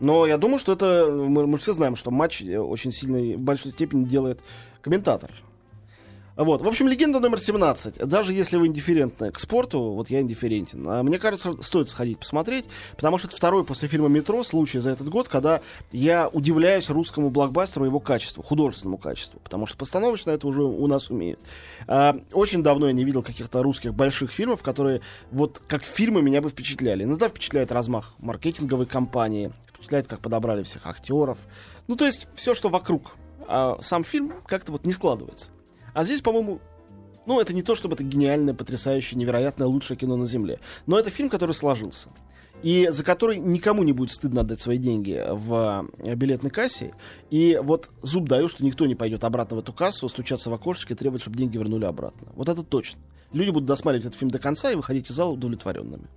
Но 0.00 0.26
я 0.26 0.36
думаю, 0.36 0.58
что 0.58 0.72
это... 0.72 1.08
Мы, 1.10 1.46
мы 1.46 1.58
все 1.58 1.72
знаем, 1.72 1.96
что 1.96 2.10
матч 2.10 2.42
э, 2.42 2.58
очень 2.58 2.92
сильно, 2.92 3.16
и 3.16 3.36
в 3.36 3.40
большой 3.40 3.72
степени 3.72 4.04
делает 4.04 4.40
комментатор. 4.82 5.30
Вот. 6.36 6.60
В 6.60 6.68
общем, 6.68 6.86
легенда 6.86 7.18
номер 7.18 7.40
17. 7.40 8.06
Даже 8.06 8.34
если 8.34 8.58
вы 8.58 8.66
индифферентны 8.66 9.32
к 9.32 9.40
спорту, 9.40 9.92
вот 9.92 10.10
я 10.10 10.20
индифферентен, 10.20 10.86
а 10.86 11.02
мне 11.02 11.18
кажется, 11.18 11.60
стоит 11.62 11.88
сходить 11.88 12.18
посмотреть, 12.18 12.66
потому 12.94 13.16
что 13.16 13.28
это 13.28 13.36
второй 13.36 13.64
после 13.64 13.88
фильма 13.88 14.08
«Метро» 14.08 14.42
случай 14.44 14.78
за 14.78 14.90
этот 14.90 15.08
год, 15.08 15.28
когда 15.28 15.62
я 15.92 16.28
удивляюсь 16.28 16.90
русскому 16.90 17.30
блокбастеру 17.30 17.86
его 17.86 18.00
качеству, 18.00 18.42
художественному 18.42 18.98
качеству, 18.98 19.40
потому 19.40 19.66
что 19.66 19.78
постановочно 19.78 20.30
это 20.30 20.46
уже 20.46 20.62
у 20.62 20.86
нас 20.86 21.10
умеют. 21.10 21.40
А, 21.86 22.18
очень 22.32 22.62
давно 22.62 22.86
я 22.86 22.92
не 22.92 23.04
видел 23.04 23.22
каких-то 23.22 23.62
русских 23.62 23.94
больших 23.94 24.30
фильмов, 24.30 24.62
которые 24.62 25.00
вот 25.30 25.62
как 25.66 25.84
фильмы 25.84 26.20
меня 26.20 26.42
бы 26.42 26.50
впечатляли. 26.50 27.04
Иногда 27.04 27.28
впечатляет 27.28 27.72
размах 27.72 28.14
маркетинговой 28.18 28.86
кампании, 28.86 29.52
впечатляет, 29.68 30.06
как 30.06 30.20
подобрали 30.20 30.62
всех 30.64 30.86
актеров. 30.86 31.38
Ну, 31.88 31.96
то 31.96 32.04
есть 32.04 32.26
все, 32.34 32.54
что 32.54 32.68
вокруг. 32.68 33.16
А 33.48 33.78
сам 33.80 34.04
фильм 34.04 34.34
как-то 34.46 34.72
вот 34.72 34.86
не 34.86 34.92
складывается. 34.92 35.50
А 35.96 36.04
здесь, 36.04 36.20
по-моему, 36.20 36.60
ну, 37.24 37.40
это 37.40 37.54
не 37.54 37.62
то, 37.62 37.74
чтобы 37.74 37.94
это 37.94 38.04
гениальное, 38.04 38.52
потрясающее, 38.52 39.18
невероятное, 39.18 39.66
лучшее 39.66 39.96
кино 39.96 40.16
на 40.16 40.26
Земле. 40.26 40.58
Но 40.84 40.98
это 40.98 41.08
фильм, 41.08 41.30
который 41.30 41.52
сложился. 41.52 42.10
И 42.62 42.88
за 42.90 43.02
который 43.02 43.38
никому 43.38 43.82
не 43.82 43.92
будет 43.92 44.10
стыдно 44.10 44.42
отдать 44.42 44.60
свои 44.60 44.76
деньги 44.76 45.24
в 45.26 45.88
э, 46.00 46.14
билетной 46.14 46.50
кассе. 46.50 46.92
И 47.30 47.58
вот 47.62 47.88
зуб 48.02 48.28
даю, 48.28 48.48
что 48.48 48.62
никто 48.62 48.84
не 48.84 48.94
пойдет 48.94 49.24
обратно 49.24 49.56
в 49.56 49.60
эту 49.60 49.72
кассу, 49.72 50.06
стучаться 50.10 50.50
в 50.50 50.52
окошечко 50.52 50.92
и 50.92 50.96
требовать, 50.96 51.22
чтобы 51.22 51.38
деньги 51.38 51.56
вернули 51.56 51.86
обратно. 51.86 52.28
Вот 52.34 52.50
это 52.50 52.62
точно. 52.62 53.00
Люди 53.32 53.48
будут 53.48 53.66
досматривать 53.66 54.04
этот 54.04 54.18
фильм 54.18 54.30
до 54.30 54.38
конца 54.38 54.70
и 54.70 54.76
выходить 54.76 55.10
из 55.10 55.14
зала 55.14 55.32
удовлетворенными. 55.32 56.08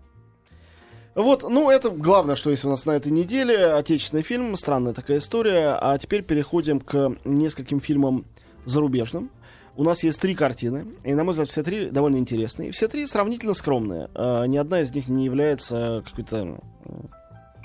Вот, 1.16 1.44
ну, 1.44 1.70
это 1.70 1.90
главное, 1.90 2.36
что 2.36 2.50
есть 2.50 2.66
у 2.66 2.70
нас 2.70 2.86
на 2.86 2.92
этой 2.92 3.14
неделе. 3.14 3.68
Отечественный 3.68 4.24
фильм, 4.24 4.58
странная 4.58 4.92
такая 4.94 5.20
история. 5.20 5.78
А 5.80 5.98
теперь 5.98 6.22
переходим 6.22 6.82
к 6.82 7.16
нескольким 7.24 7.80
фильмам 7.80 8.26
зарубежным. 8.66 9.32
У 9.80 9.84
нас 9.86 10.04
есть 10.04 10.20
три 10.20 10.36
картины, 10.36 10.88
и, 11.06 11.14
на 11.14 11.24
мой 11.24 11.32
взгляд, 11.32 11.48
все 11.48 11.64
три 11.64 11.90
довольно 11.90 12.18
интересные. 12.18 12.74
Все 12.74 12.90
три 12.90 13.08
сравнительно 13.08 13.54
скромные. 13.54 14.10
Э, 14.14 14.46
ни 14.46 14.58
одна 14.58 14.82
из 14.82 14.94
них 14.94 15.08
не 15.08 15.24
является 15.24 16.04
какой-то, 16.06 16.60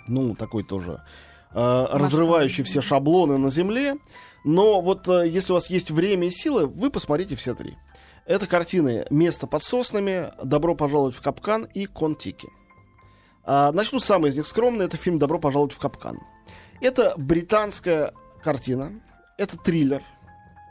ну, 0.06 0.37
такой 0.37 0.62
тоже 0.62 1.02
э, 1.52 1.87
разрывающей 1.90 2.62
все 2.62 2.80
шаблоны 2.80 3.37
на 3.37 3.50
земле. 3.50 3.97
Но 4.44 4.80
вот 4.80 5.09
э, 5.09 5.26
если 5.26 5.50
у 5.50 5.56
вас 5.56 5.68
есть 5.71 5.90
время 5.90 6.28
и 6.28 6.30
силы, 6.30 6.68
вы 6.68 6.92
посмотрите 6.92 7.35
все 7.35 7.52
три. 7.52 7.76
Это 8.26 8.47
картины 8.47 9.06
«Место 9.11 9.49
под 9.49 9.64
соснами», 9.64 10.30
«Добро 10.40 10.76
пожаловать 10.76 11.16
в 11.16 11.21
капкан» 11.21 11.64
и 11.64 11.87
«Контики». 11.87 12.49
А, 13.42 13.73
начну 13.73 13.99
с 13.99 14.04
самой 14.04 14.30
из 14.30 14.37
них 14.37 14.47
скромной. 14.47 14.85
Это 14.85 14.97
фильм 14.97 15.18
«Добро 15.18 15.40
пожаловать 15.40 15.73
в 15.73 15.78
капкан». 15.78 16.21
Это 16.80 17.14
британская 17.16 18.14
картина. 18.40 18.92
Это 19.37 19.59
триллер. 19.59 20.00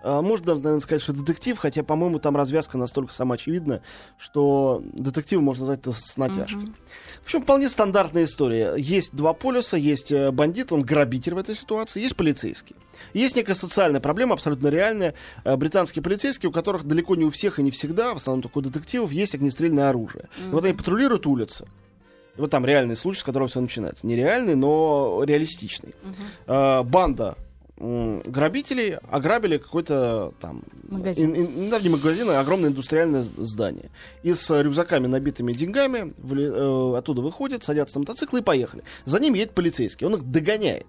А, 0.03 0.22
можно 0.22 0.55
наверное, 0.55 0.81
сказать, 0.81 1.01
что 1.01 1.13
детектив, 1.13 1.57
хотя, 1.57 1.81
по-моему, 1.83 2.19
там 2.19 2.36
развязка 2.36 2.77
настолько 2.77 3.13
самоочевидна, 3.13 3.81
что 4.17 4.83
детектив 4.93 5.39
можно 5.41 5.65
назвать 5.65 5.95
с 5.95 6.17
натяжкой. 6.17 6.63
Мгм. 6.63 6.75
В 7.22 7.25
общем, 7.25 7.41
вполне 7.41 7.69
стандартная 7.69 8.25
история. 8.25 8.75
Есть 8.77 9.15
два 9.15 9.33
полюса, 9.33 9.77
есть 9.77 10.12
э, 10.12 10.29
бандит, 10.31 10.74
он 10.74 10.81
грабитель 10.81 11.36
в 11.36 11.38
этой 11.38 11.55
ситуации, 11.55 12.01
есть 12.01 12.17
полицейский. 12.17 12.75
Есть 13.13 13.38
некая 13.38 13.55
социальная 13.55 14.01
проблема, 14.01 14.33
абсолютно 14.33 14.67
реальная. 14.67 15.13
Э, 15.45 15.55
Британские 15.55 16.03
полицейские, 16.03 16.50
у 16.50 16.53
которых 16.53 16.83
далеко 16.83 17.15
не 17.15 17.24
у 17.24 17.29
всех 17.29 17.60
и 17.60 17.63
не 17.63 17.72
всегда, 17.72 18.13
в 18.13 18.17
основном 18.17 18.41
только 18.41 18.57
у 18.57 18.62
детективов, 18.62 19.12
есть 19.13 19.36
огнестрельное 19.36 19.89
оружие. 19.89 20.27
И 20.45 20.50
вот 20.50 20.65
они 20.65 20.74
патрулируют 20.74 21.25
улицы. 21.25 21.65
Вот 22.36 22.50
там 22.50 22.65
реальный 22.65 22.95
случай, 22.98 23.22
с 23.22 23.24
которого 23.24 23.48
все 23.48 23.62
начинается. 23.62 24.05
Нереальный, 24.05 24.55
но 24.55 25.24
реалистичный. 25.24 25.95
Э, 26.45 26.83
банда 26.83 27.38
грабителей 27.77 28.98
ограбили 29.10 29.58
какой-то 29.58 30.34
там... 30.39 30.63
Магазин. 30.89 31.34
ин- 31.34 31.63
ин- 31.65 31.70
да, 31.70 31.80
не 31.80 31.89
магазин, 31.89 32.30
а 32.30 32.39
огромное 32.39 32.70
индустриальное 32.70 33.24
здание. 33.24 33.89
И 34.22 34.34
с 34.34 34.62
рюкзаками, 34.62 35.08
набитыми 35.08 35.53
деньгами, 35.53 36.13
вли- 36.18 36.94
э, 36.94 36.98
оттуда 36.98 37.22
выходят, 37.22 37.63
садятся 37.63 37.98
на 37.98 38.01
мотоциклы 38.01 38.39
и 38.39 38.44
поехали. 38.44 38.84
За 39.06 39.20
ним 39.20 39.34
едет 39.34 39.53
полицейский, 39.53 40.06
он 40.06 40.15
их 40.15 40.24
догоняет. 40.24 40.88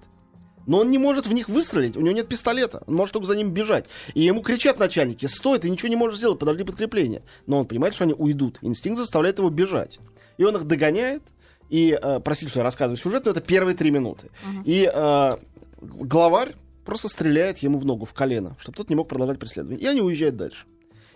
Но 0.67 0.79
он 0.79 0.91
не 0.91 0.99
может 0.99 1.27
в 1.27 1.33
них 1.33 1.49
выстрелить, 1.49 1.97
у 1.97 2.01
него 2.01 2.15
нет 2.15 2.29
пистолета, 2.29 2.83
он 2.87 2.95
может 2.95 3.13
только 3.13 3.27
за 3.27 3.37
ним 3.37 3.51
бежать. 3.51 3.87
И 4.15 4.23
ему 4.23 4.41
кричат 4.43 4.79
начальники, 4.79 5.27
стой, 5.27 5.59
ты 5.59 5.69
ничего 5.69 5.89
не 5.89 5.97
можешь 5.97 6.19
сделать, 6.19 6.39
подожди 6.39 6.65
подкрепление. 6.65 7.23
Но 7.47 7.59
он 7.61 7.67
понимает, 7.67 7.95
что 7.95 8.05
они 8.05 8.15
уйдут, 8.17 8.59
инстинкт 8.63 8.99
заставляет 8.99 9.39
его 9.39 9.51
бежать. 9.51 9.99
И 10.39 10.45
он 10.45 10.57
их 10.57 10.65
догоняет, 10.65 11.23
и, 11.71 11.99
э, 12.01 12.21
простите, 12.21 12.51
что 12.51 12.61
я 12.61 12.65
рассказываю 12.65 12.97
сюжет, 12.97 13.25
но 13.25 13.31
это 13.33 13.41
первые 13.41 13.75
три 13.77 13.91
минуты. 13.91 14.31
И 14.65 14.91
э, 14.93 15.33
главарь 15.81 16.55
просто 16.85 17.09
стреляет 17.09 17.59
ему 17.59 17.79
в 17.79 17.85
ногу, 17.85 18.05
в 18.05 18.13
колено, 18.15 18.57
чтобы 18.59 18.77
тот 18.77 18.91
не 18.91 18.97
мог 18.97 19.09
продолжать 19.09 19.39
преследование. 19.39 19.81
И 19.81 19.87
они 19.87 20.01
уезжают 20.01 20.37
дальше. 20.37 20.67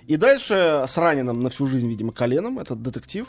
И 0.06 0.16
дальше 0.16 0.84
с 0.86 0.96
раненым 0.96 1.42
на 1.42 1.50
всю 1.50 1.66
жизнь, 1.66 1.88
видимо, 1.88 2.12
коленом, 2.12 2.58
этот 2.58 2.80
детектив, 2.82 3.28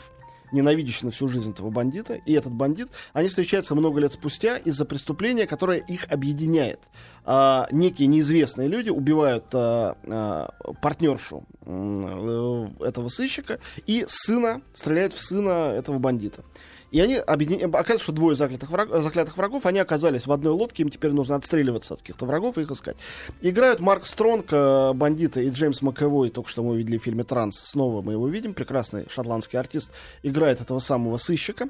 ненавидящий 0.52 1.04
на 1.04 1.10
всю 1.10 1.28
жизнь 1.28 1.50
этого 1.50 1.70
бандита, 1.70 2.14
и 2.14 2.32
этот 2.32 2.52
бандит, 2.52 2.88
они 3.12 3.28
встречаются 3.28 3.74
много 3.74 4.00
лет 4.00 4.12
спустя 4.12 4.56
из-за 4.56 4.84
преступления, 4.84 5.46
которое 5.46 5.78
их 5.78 6.10
объединяет. 6.10 6.80
А, 7.24 7.68
некие 7.70 8.08
неизвестные 8.08 8.68
люди 8.68 8.90
убивают 8.90 9.44
а, 9.52 9.96
а, 10.04 10.72
партнершу 10.80 11.44
э, 11.62 12.68
этого 12.80 13.08
сыщика 13.08 13.60
и 13.86 14.04
сына, 14.08 14.62
стреляют 14.74 15.12
в 15.12 15.20
сына 15.20 15.72
этого 15.76 15.98
бандита. 15.98 16.42
И 16.90 17.00
они 17.00 17.16
объединя... 17.16 17.66
оказывается, 17.66 18.04
что 18.04 18.12
двое 18.12 18.34
заклятых, 18.36 18.70
враг... 18.70 18.88
заклятых 19.02 19.36
врагов, 19.36 19.66
они 19.66 19.78
оказались 19.78 20.26
в 20.26 20.32
одной 20.32 20.52
лодке, 20.52 20.82
им 20.82 20.90
теперь 20.90 21.12
нужно 21.12 21.36
отстреливаться 21.36 21.94
от 21.94 22.00
каких-то 22.00 22.26
врагов 22.26 22.58
и 22.58 22.62
их 22.62 22.70
искать. 22.70 22.96
Играют 23.40 23.80
Марк 23.80 24.06
Стронг, 24.06 24.46
э, 24.50 24.92
бандита, 24.92 25.40
и 25.40 25.50
Джеймс 25.50 25.82
Маковой, 25.82 26.30
только 26.30 26.48
что 26.48 26.62
мы 26.62 26.72
увидели 26.72 26.98
в 26.98 27.02
фильме 27.02 27.24
«Транс», 27.24 27.58
снова 27.58 28.02
мы 28.02 28.12
его 28.12 28.28
видим, 28.28 28.54
прекрасный 28.54 29.06
шотландский 29.08 29.58
артист, 29.58 29.92
играет 30.22 30.60
этого 30.60 30.78
самого 30.78 31.16
сыщика. 31.16 31.68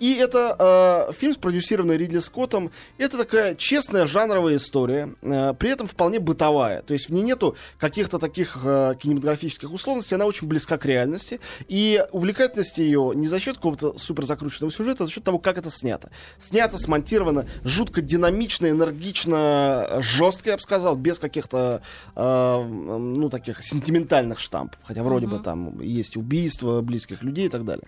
И 0.00 0.14
это 0.14 1.08
э, 1.08 1.12
фильм, 1.12 1.34
спродюсированный 1.34 1.96
Ридли 1.96 2.18
Скоттом. 2.20 2.70
Это 2.98 3.18
такая 3.18 3.54
честная 3.54 4.06
жанровая 4.06 4.56
история, 4.56 5.14
э, 5.22 5.54
при 5.54 5.70
этом 5.70 5.88
вполне 5.88 6.20
бытовая. 6.20 6.82
То 6.82 6.92
есть 6.92 7.08
в 7.08 7.12
ней 7.12 7.22
нету 7.22 7.56
каких-то 7.78 8.18
таких 8.18 8.58
э, 8.64 8.94
кинематографических 8.98 9.72
условностей, 9.72 10.14
она 10.14 10.26
очень 10.26 10.46
близка 10.46 10.78
к 10.78 10.84
реальности. 10.84 11.40
И 11.66 12.04
увлекательность 12.12 12.78
ее 12.78 13.12
не 13.14 13.26
за 13.26 13.40
счет 13.40 13.56
какого-то 13.56 13.98
супер 13.98 14.24
закрученного 14.24 14.72
сюжета, 14.72 15.04
а 15.04 15.06
за 15.06 15.12
счет 15.12 15.24
того, 15.24 15.38
как 15.38 15.58
это 15.58 15.70
снято. 15.70 16.10
Снято, 16.38 16.78
смонтировано, 16.78 17.46
жутко 17.64 18.00
динамично, 18.00 18.68
энергично, 18.70 19.98
жестко, 20.00 20.50
я 20.50 20.56
бы 20.56 20.62
сказал, 20.62 20.96
без 20.96 21.18
каких-то, 21.18 21.82
э, 22.14 22.62
ну, 22.64 23.28
таких 23.30 23.62
сентиментальных 23.64 24.38
штампов. 24.38 24.78
Хотя 24.84 25.02
вроде 25.02 25.26
бы 25.26 25.38
там 25.40 25.80
есть 25.80 26.16
убийства 26.16 26.80
близких 26.82 27.22
людей 27.22 27.46
и 27.46 27.48
так 27.48 27.64
далее. 27.64 27.84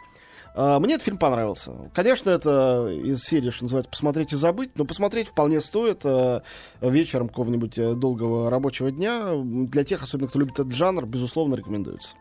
А, 0.54 0.80
Мне 0.80 0.94
этот 0.94 1.04
фильм 1.04 1.18
понравился. 1.18 1.72
Конечно, 1.94 2.30
это 2.30 2.88
из 2.90 3.22
серии, 3.22 3.50
что 3.50 3.64
называется, 3.64 3.90
посмотреть 3.90 4.32
и 4.32 4.36
забыть, 4.36 4.70
но 4.74 4.84
посмотреть 4.84 5.28
вполне 5.28 5.60
стоит 5.60 6.00
э, 6.04 6.40
вечером 6.80 7.28
какого-нибудь 7.28 7.78
э, 7.78 7.94
долгого 7.94 8.50
рабочего 8.50 8.90
дня. 8.90 9.32
Для 9.36 9.84
тех, 9.84 10.02
особенно 10.02 10.28
кто 10.28 10.38
любит 10.38 10.54
этот 10.54 10.72
жанр, 10.72 11.06
безусловно, 11.06 11.54
рекомендуется. 11.54 12.16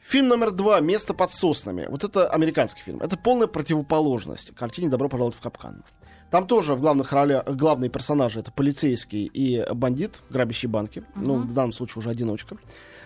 Фильм 0.00 0.28
номер 0.28 0.52
два 0.52 0.80
«Место 0.80 1.12
под 1.12 1.30
соснами». 1.30 1.86
Вот 1.88 2.02
это 2.02 2.28
американский 2.28 2.80
фильм. 2.80 3.00
Это 3.00 3.18
полная 3.18 3.46
противоположность 3.46 4.54
картине 4.54 4.88
«Добро 4.88 5.08
пожаловать 5.08 5.36
в 5.36 5.40
капкан». 5.40 5.84
Там 6.30 6.46
тоже 6.46 6.74
в 6.74 6.80
главных 6.80 7.12
ролях 7.12 7.46
главные 7.46 7.88
персонажи 7.88 8.40
это 8.40 8.52
полицейский 8.52 9.24
и 9.24 9.64
бандит, 9.72 10.20
грабящий 10.28 10.68
банки. 10.68 11.04
Ну, 11.14 11.38
в 11.38 11.52
данном 11.52 11.72
случае 11.72 12.00
уже 12.00 12.10
одиночка. 12.10 12.56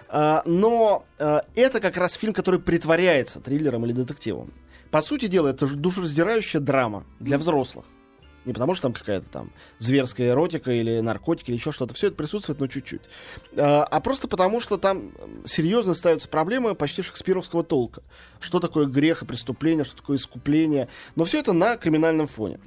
А, 0.08 0.42
но 0.44 1.04
а, 1.18 1.44
это 1.54 1.80
как 1.80 1.96
раз 1.96 2.14
фильм, 2.14 2.32
который 2.32 2.60
притворяется 2.60 3.40
триллером 3.40 3.84
или 3.86 3.92
детективом. 3.92 4.52
По 4.90 5.00
сути 5.00 5.26
дела, 5.26 5.48
это 5.48 5.66
же 5.66 5.76
душераздирающая 5.76 6.60
драма 6.60 7.04
для 7.18 7.38
взрослых. 7.38 7.86
Не 8.44 8.52
потому, 8.52 8.75
что 8.75 8.82
там 8.82 8.92
какая-то 8.92 9.28
там 9.28 9.50
зверская 9.78 10.30
эротика 10.30 10.72
или 10.72 11.00
наркотики 11.00 11.50
или 11.50 11.58
еще 11.58 11.72
что-то. 11.72 11.94
Все 11.94 12.08
это 12.08 12.16
присутствует, 12.16 12.61
но 12.61 12.66
чуть-чуть. 12.66 13.02
А, 13.56 13.84
а 13.84 14.00
просто 14.00 14.28
потому, 14.28 14.61
что 14.61 14.78
там 14.78 15.12
серьезно 15.44 15.94
ставятся 15.94 16.28
проблемы 16.28 16.75
почти 16.75 17.02
шекспировского 17.02 17.62
толка. 17.64 18.02
Что 18.40 18.61
такое 18.61 18.87
грех 18.87 19.22
и 19.22 19.26
преступление, 19.26 19.84
что 19.84 19.96
такое 19.96 20.16
искупление. 20.16 20.88
Но 21.16 21.25
все 21.25 21.38
это 21.38 21.52
на 21.52 21.76
криминальном 21.76 22.26
фоне. 22.26 22.58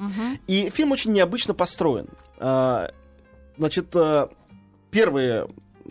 И 0.47 0.69
фильм 0.69 0.91
очень 0.91 1.11
необычно 1.11 1.53
построен. 1.53 2.07
А, 2.37 2.91
Значит, 3.57 3.95
а, 3.95 4.29
первые 4.91 5.47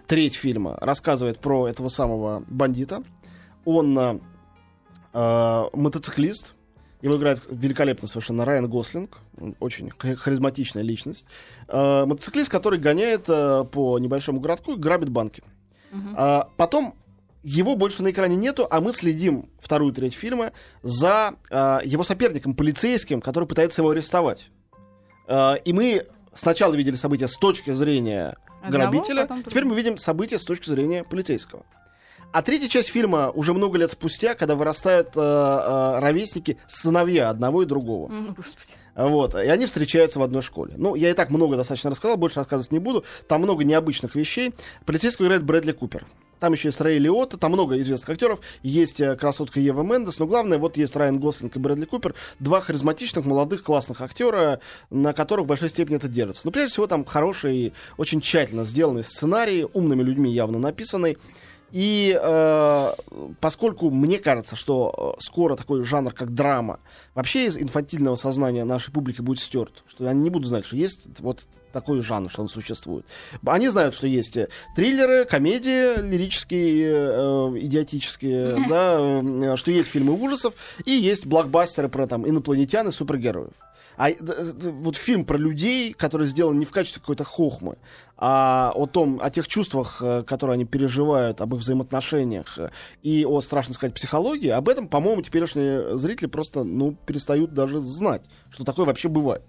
треть 0.07 0.35
фильма 0.35 0.76
рассказывает 0.81 1.38
про 1.38 1.69
этого 1.69 1.88
самого 1.88 2.45
бандита. 2.49 3.03
Он 3.64 3.99
а, 3.99 4.19
а, 5.12 5.71
мотоциклист. 5.73 6.54
Его 7.05 7.17
играет 7.19 7.43
великолепно 7.51 8.09
совершенно 8.09 8.47
Райан 8.47 8.67
Гослинг. 8.67 9.19
Очень 9.61 9.91
ха- 9.91 10.15
харизматичная 10.15 10.83
личность. 10.83 11.27
А, 11.69 12.07
мотоциклист, 12.07 12.51
который 12.51 12.79
гоняет 12.79 13.25
а, 13.29 13.65
по 13.65 13.99
небольшому 13.99 14.41
городку 14.41 14.73
и 14.73 14.79
грабит 14.79 15.11
банки. 15.11 15.43
А, 16.17 16.49
потом 16.57 16.95
его 17.43 17.77
больше 17.77 18.03
на 18.03 18.11
экране 18.11 18.37
нету, 18.37 18.67
а 18.71 18.81
мы 18.81 18.95
следим 18.95 19.51
вторую 19.61 19.93
треть 19.93 20.15
фильма 20.15 20.53
за 20.83 21.35
а, 21.51 21.83
его 21.85 22.05
соперником, 22.05 22.55
полицейским, 22.55 23.21
который 23.21 23.45
пытается 23.47 23.83
его 23.83 23.91
арестовать. 23.91 24.49
А, 25.29 25.57
и 25.57 25.75
мы 25.75 26.07
сначала 26.33 26.73
видели 26.75 26.97
события 26.97 27.29
с 27.29 27.37
точки 27.37 27.71
зрения 27.71 28.39
Одного, 28.63 28.91
грабителя, 28.91 29.23
потом 29.27 29.43
теперь 29.45 29.67
мы 29.67 29.77
видим 29.77 29.99
события 29.99 30.39
с 30.39 30.45
точки 30.47 30.71
зрения 30.71 31.05
полицейского. 31.05 31.67
А 32.35 32.43
третья 32.43 32.67
часть 32.67 32.88
фильма 32.88 33.31
уже 33.31 33.55
много 33.55 33.79
лет 33.79 33.93
спустя, 33.93 34.35
когда 34.35 34.57
вырастают 34.57 35.11
э, 35.14 35.21
э, 35.21 35.99
ровесники, 36.00 36.59
сыновья 36.67 37.31
одного 37.31 37.62
и 37.62 37.64
другого. 37.64 38.09
Господи. 38.09 38.73
Вот, 38.97 39.37
и 39.37 39.47
они 39.47 39.67
встречаются 39.67 40.19
в 40.19 40.23
одной 40.25 40.43
школе. 40.43 40.75
Ну, 40.76 40.97
я 40.97 41.11
и 41.11 41.12
так 41.12 41.31
много 41.31 41.57
достаточно 41.57 41.91
рассказал, 41.91 42.17
больше 42.17 42.41
рассказывать 42.41 42.73
не 42.73 42.81
буду. 42.81 43.05
Там 43.29 43.43
много 43.43 43.62
необычных 43.62 44.17
вещей. 44.17 44.53
Полицейского 44.85 45.26
играет 45.26 45.45
Брэдли 45.45 45.71
Купер. 45.71 46.09
Там 46.41 46.55
еще 46.55 46.69
есть 46.69 46.81
Рэй 46.81 46.99
Лиотта, 46.99 47.37
там 47.37 47.53
много 47.53 47.79
известных 47.79 48.11
актеров. 48.11 48.41
Есть 48.64 49.00
э, 49.00 49.14
красотка 49.14 49.61
Ева 49.61 49.85
Мендес, 49.85 50.19
но 50.19 50.26
главное, 50.26 50.59
вот 50.59 50.76
есть 50.76 50.97
Райан 50.97 51.21
Гослинг 51.21 51.55
и 51.55 51.61
Брэдли 51.61 51.85
Купер. 51.85 52.17
Два 52.41 52.61
харизматичных, 52.61 53.25
молодых, 53.26 53.62
классных 53.62 54.00
актера, 54.00 54.59
на 54.91 55.12
которых 55.12 55.45
в 55.45 55.49
большой 55.49 55.69
степени 55.69 55.99
это 55.99 56.09
держится. 56.09 56.43
Но 56.47 56.50
прежде 56.50 56.73
всего 56.73 56.88
там 56.88 57.05
хороший, 57.05 57.75
очень 57.97 58.21
тщательно 58.21 58.64
сделанный 58.64 59.05
сценарий, 59.05 59.69
умными 59.73 60.03
людьми 60.03 60.33
явно 60.33 60.59
написанный. 60.59 61.17
И 61.75 62.16
э, 62.16 62.93
поскольку 63.40 63.90
мне 63.90 64.21
кажется, 64.21 64.54
что 64.54 65.16
э, 65.19 65.21
скоро 65.21 65.57
такой 65.57 65.83
жанр, 65.83 66.12
как 66.12 66.33
драма, 66.33 66.78
вообще 67.16 67.47
из 67.47 67.59
инфантильного 67.59 68.14
сознания 68.14 68.64
нашей 68.64 68.93
публики 68.93 69.21
будет 69.21 69.40
стерт, 69.40 69.83
что 69.88 70.09
они 70.09 70.23
не 70.23 70.31
будут 70.31 70.47
знать, 70.47 70.64
что 70.66 70.76
есть 70.76 71.09
вот 71.19 71.40
такой 71.73 72.00
жанр, 72.00 72.31
что 72.31 72.43
он 72.43 72.49
существует. 72.49 73.04
Они 73.45 73.69
знают, 73.71 73.97
что 73.97 74.07
есть 74.07 74.37
э, 74.37 74.47
триллеры, 74.76 75.25
комедии 75.25 76.00
лирические, 76.00 76.93
э, 76.93 77.59
идиотические, 77.62 78.57
да, 78.69 79.00
э, 79.00 79.57
что 79.57 79.73
есть 79.73 79.88
фильмы 79.88 80.12
ужасов 80.12 80.54
и 80.85 80.93
есть 80.93 81.26
блокбастеры 81.26 81.88
про 81.88 82.07
там 82.07 82.25
инопланетян 82.25 82.87
и 82.87 82.93
супергероев. 82.93 83.54
А 83.97 84.11
э, 84.11 84.15
д- 84.21 84.71
вот 84.71 84.97
фильм 84.97 85.25
про 85.25 85.37
людей, 85.39 85.93
который 85.93 86.27
сделан 86.27 86.59
не 86.59 86.65
в 86.65 86.73
качестве 86.73 87.01
какой-то 87.01 87.25
хохмы, 87.25 87.77
а 88.17 88.73
о 88.75 88.87
том, 88.87 89.21
о 89.23 89.31
тех 89.31 89.49
чувствах, 89.49 89.99
э, 90.01 90.23
которые 90.25 90.55
они 90.55 90.65
переживают, 90.65 91.41
об 91.41 91.55
их 91.55 91.61
взаимоотношениях 91.61 92.59
э, 92.59 92.71
и 93.03 93.25
о, 93.25 93.41
страшно 93.41 93.75
сказать, 93.75 93.95
психологии, 93.95 94.49
об 94.49 94.69
этом, 94.69 94.89
по-моему, 94.89 95.23
теперешние 95.23 95.99
зрители 95.99 96.27
просто, 96.27 96.65
ну, 96.65 96.97
перестают 97.07 97.55
даже 97.55 97.81
знать, 97.81 98.23
что 98.51 98.65
такое 98.65 98.87
вообще 98.87 99.09
бывает. 99.09 99.45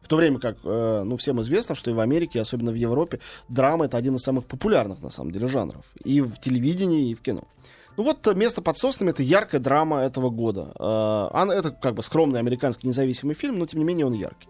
В 0.00 0.08
то 0.08 0.16
время 0.16 0.38
как, 0.38 0.56
э, 0.64 1.02
ну, 1.04 1.16
всем 1.16 1.40
известно, 1.42 1.74
что 1.74 1.90
и 1.90 1.94
в 1.94 2.00
Америке, 2.00 2.40
особенно 2.40 2.70
в 2.70 2.76
Европе, 2.76 3.20
драма 3.48 3.84
это 3.84 3.96
один 3.96 4.14
из 4.14 4.22
самых 4.22 4.46
популярных, 4.46 5.02
на 5.02 5.10
самом 5.10 5.32
деле, 5.32 5.48
жанров. 5.48 5.84
И 6.02 6.20
в 6.20 6.38
телевидении, 6.38 7.10
и 7.10 7.14
в 7.14 7.20
кино. 7.20 7.42
Ну 7.98 8.04
вот 8.04 8.32
«Место 8.34 8.62
под 8.62 8.78
соснами»— 8.78 9.10
это 9.10 9.22
яркая 9.22 9.60
драма 9.60 10.00
этого 10.02 10.30
года. 10.30 10.72
Она- 11.34 11.52
это 11.54 11.70
как 11.72 11.94
бы 11.94 12.02
скромный 12.02 12.38
американский 12.38 12.86
независимый 12.86 13.34
фильм, 13.34 13.58
но 13.58 13.66
тем 13.66 13.80
не 13.80 13.84
менее 13.84 14.06
он 14.06 14.12
яркий. 14.14 14.48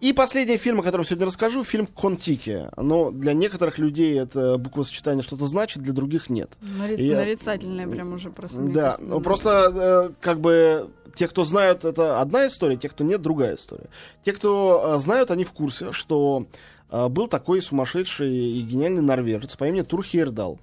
И 0.00 0.12
последний 0.12 0.56
фильм, 0.56 0.80
о 0.80 0.82
котором 0.82 1.04
сегодня 1.04 1.26
расскажу, 1.26 1.64
фильм 1.64 1.86
«Контики». 1.86 2.68
Но 2.76 3.10
для 3.10 3.32
некоторых 3.32 3.78
людей 3.78 4.18
это 4.20 4.56
буквосочетание 4.58 5.22
что-то 5.22 5.46
значит, 5.46 5.82
для 5.82 5.92
других 5.92 6.30
нет. 6.30 6.50
Нари- 6.60 7.02
Я- 7.02 7.16
Нарицательное 7.16 7.88
прям 7.88 8.12
уже 8.12 8.30
просто. 8.30 8.60
Да, 8.60 8.82
кажется, 8.90 9.04
ну 9.04 9.20
просто 9.20 9.48
э, 10.10 10.14
как 10.20 10.40
бы 10.40 10.90
те, 11.14 11.26
кто 11.26 11.42
знают, 11.44 11.84
это 11.84 12.20
одна 12.20 12.46
история, 12.48 12.76
те, 12.76 12.88
кто 12.88 13.02
нет, 13.02 13.20
другая 13.22 13.56
история. 13.56 13.88
Те, 14.24 14.32
кто 14.32 14.94
э, 14.96 14.98
знают, 14.98 15.30
они 15.30 15.42
в 15.44 15.52
курсе, 15.52 15.90
что 15.92 16.46
э, 16.90 17.08
был 17.08 17.26
такой 17.26 17.62
сумасшедший 17.62 18.30
и 18.32 18.60
гениальный 18.60 19.02
норвежец 19.02 19.56
по 19.56 19.64
имени 19.66 19.82
Тур 19.82 20.04
Хейердал. 20.04 20.58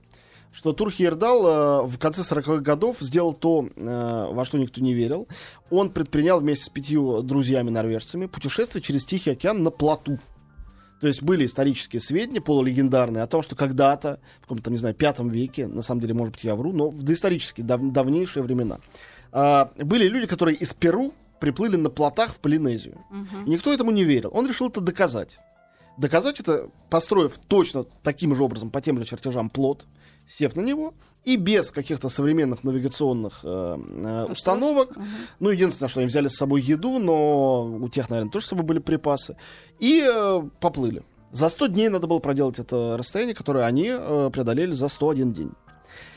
Что 0.51 0.73
Тур 0.73 0.91
Хейердал 0.91 1.47
э, 1.47 1.87
в 1.87 1.97
конце 1.97 2.21
40-х 2.21 2.57
годов 2.57 2.97
сделал 2.99 3.33
то, 3.33 3.67
э, 3.73 4.27
во 4.31 4.43
что 4.43 4.57
никто 4.57 4.81
не 4.81 4.93
верил. 4.93 5.27
Он 5.69 5.89
предпринял 5.89 6.39
вместе 6.39 6.65
с 6.65 6.69
пятью 6.69 7.21
друзьями-норвежцами 7.21 8.25
путешествие 8.25 8.81
через 8.81 9.05
Тихий 9.05 9.31
океан 9.31 9.63
на 9.63 9.71
плоту. 9.71 10.19
То 10.99 11.07
есть 11.07 11.23
были 11.23 11.45
исторические 11.45 11.99
сведения, 11.99 12.41
полулегендарные, 12.41 13.23
о 13.23 13.27
том, 13.27 13.41
что 13.41 13.55
когда-то, 13.55 14.19
в 14.39 14.41
каком-то, 14.41 14.69
не 14.69 14.77
знаю, 14.77 14.93
пятом 14.93 15.29
веке, 15.29 15.67
на 15.67 15.81
самом 15.81 16.01
деле, 16.01 16.13
может 16.13 16.33
быть, 16.33 16.43
я 16.43 16.55
вру, 16.55 16.73
но 16.73 16.89
в 16.89 17.01
доисторические, 17.01 17.65
дав- 17.65 17.91
давнейшие 17.91 18.43
времена, 18.43 18.79
а, 19.31 19.71
были 19.77 20.07
люди, 20.07 20.27
которые 20.27 20.57
из 20.57 20.75
Перу 20.75 21.13
приплыли 21.39 21.75
на 21.75 21.89
плотах 21.89 22.35
в 22.35 22.39
Полинезию. 22.39 22.99
И 23.47 23.49
никто 23.49 23.73
этому 23.73 23.89
не 23.89 24.03
верил. 24.03 24.29
Он 24.31 24.47
решил 24.47 24.67
это 24.67 24.79
доказать. 24.79 25.39
Доказать 25.97 26.39
это, 26.39 26.69
построив 26.91 27.39
точно 27.47 27.85
таким 28.03 28.35
же 28.35 28.43
образом, 28.43 28.69
по 28.69 28.79
тем 28.79 28.99
же 28.99 29.05
чертежам 29.05 29.49
плот, 29.49 29.87
сев 30.31 30.55
на 30.55 30.61
него, 30.61 30.93
и 31.23 31.35
без 31.35 31.71
каких-то 31.71 32.09
современных 32.09 32.63
навигационных 32.63 33.41
э, 33.43 33.77
э, 33.77 34.25
установок. 34.31 34.89
Ну, 35.39 35.49
единственное, 35.49 35.89
что 35.89 35.99
они 35.99 36.07
взяли 36.07 36.27
с 36.27 36.35
собой 36.35 36.61
еду, 36.61 36.99
но 36.99 37.65
у 37.65 37.89
тех, 37.89 38.09
наверное, 38.09 38.31
тоже 38.31 38.45
с 38.45 38.49
собой 38.49 38.65
были 38.65 38.79
припасы. 38.79 39.35
И 39.79 40.01
э, 40.01 40.41
поплыли. 40.59 41.03
За 41.31 41.49
100 41.49 41.67
дней 41.67 41.89
надо 41.89 42.07
было 42.07 42.19
проделать 42.19 42.59
это 42.59 42.95
расстояние, 42.97 43.35
которое 43.35 43.65
они 43.65 43.89
э, 43.89 44.29
преодолели 44.33 44.71
за 44.71 44.87
101 44.87 45.31
день. 45.31 45.51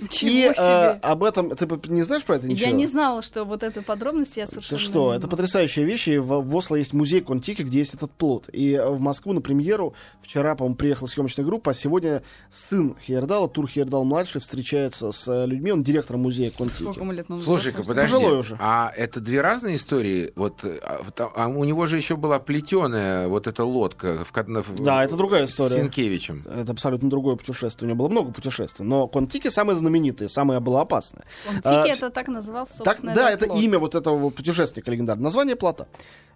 Ничего 0.00 0.30
и 0.30 0.42
э, 0.42 0.54
себе. 0.54 1.00
об 1.02 1.24
этом... 1.24 1.50
Ты 1.50 1.66
не 1.88 2.02
знаешь 2.02 2.24
про 2.24 2.36
это 2.36 2.48
ничего? 2.48 2.68
Я 2.68 2.72
не 2.72 2.86
знала, 2.86 3.22
что 3.22 3.44
вот 3.44 3.62
эту 3.62 3.82
подробность 3.82 4.36
я 4.36 4.46
совершенно 4.46 4.78
Ты 4.78 4.84
что, 4.84 5.12
не 5.12 5.18
это 5.18 5.28
потрясающая 5.28 5.84
вещь. 5.84 6.08
И 6.08 6.18
в, 6.18 6.40
в 6.40 6.56
Осло 6.56 6.76
есть 6.76 6.92
музей 6.92 7.20
Контики, 7.20 7.62
где 7.62 7.78
есть 7.78 7.94
этот 7.94 8.12
плод. 8.12 8.48
И 8.52 8.72
э, 8.72 8.88
в 8.88 9.00
Москву 9.00 9.32
на 9.32 9.40
премьеру 9.40 9.94
вчера, 10.22 10.54
по-моему, 10.54 10.76
приехала 10.76 11.06
съемочная 11.06 11.44
группа, 11.44 11.72
а 11.72 11.74
сегодня 11.74 12.22
сын 12.50 12.96
Хейердала, 13.00 13.48
Тур 13.48 13.68
Хейердал-младший, 13.68 14.40
встречается 14.40 15.12
с 15.12 15.28
э, 15.28 15.46
людьми. 15.46 15.72
Он 15.72 15.82
директор 15.82 16.16
музея 16.16 16.50
Контики. 16.50 16.82
Сколько 16.82 17.00
ему 17.00 17.12
лет? 17.12 17.28
Ну, 17.28 17.40
Слушай-ка, 17.40 17.82
подожди. 17.82 18.12
Пожилой 18.12 18.38
уже. 18.38 18.56
А 18.60 18.92
это 18.96 19.20
две 19.20 19.40
разные 19.40 19.76
истории? 19.76 20.32
Вот, 20.36 20.64
э, 20.64 20.78
а, 20.82 21.02
вот, 21.02 21.20
а 21.20 21.48
у 21.48 21.64
него 21.64 21.86
же 21.86 21.96
еще 21.96 22.16
была 22.16 22.38
плетеная 22.38 23.28
вот 23.28 23.46
эта 23.46 23.64
лодка 23.64 24.24
в, 24.24 24.32
в- 24.32 24.82
Да, 24.82 25.04
это 25.04 25.16
другая 25.16 25.46
с 25.46 25.50
история. 25.50 25.76
Сенкевичем. 25.76 26.44
Это 26.46 26.72
абсолютно 26.72 27.10
другое 27.10 27.36
путешествие. 27.36 27.88
У 27.88 27.94
него 27.94 28.04
было 28.04 28.08
много 28.08 28.32
путешествий. 28.32 28.86
Но 28.86 29.06
Контики 29.08 29.48
самые 29.64 29.76
знаменитые, 29.76 30.28
самое 30.28 30.60
было 30.60 30.82
опасное. 30.82 31.24
Он 31.48 31.60
А, 31.64 31.86
это 31.86 32.10
так 32.10 32.28
называл, 32.28 32.66
Так, 32.66 32.76
собственно, 32.76 33.14
да, 33.14 33.30
этот 33.30 33.42
это 33.42 33.50
плод. 33.52 33.62
имя 33.62 33.78
вот 33.78 33.94
этого 33.94 34.16
вот 34.18 34.34
путешественника 34.34 34.90
легендарного. 34.90 35.24
Название 35.24 35.56
плота. 35.56 35.86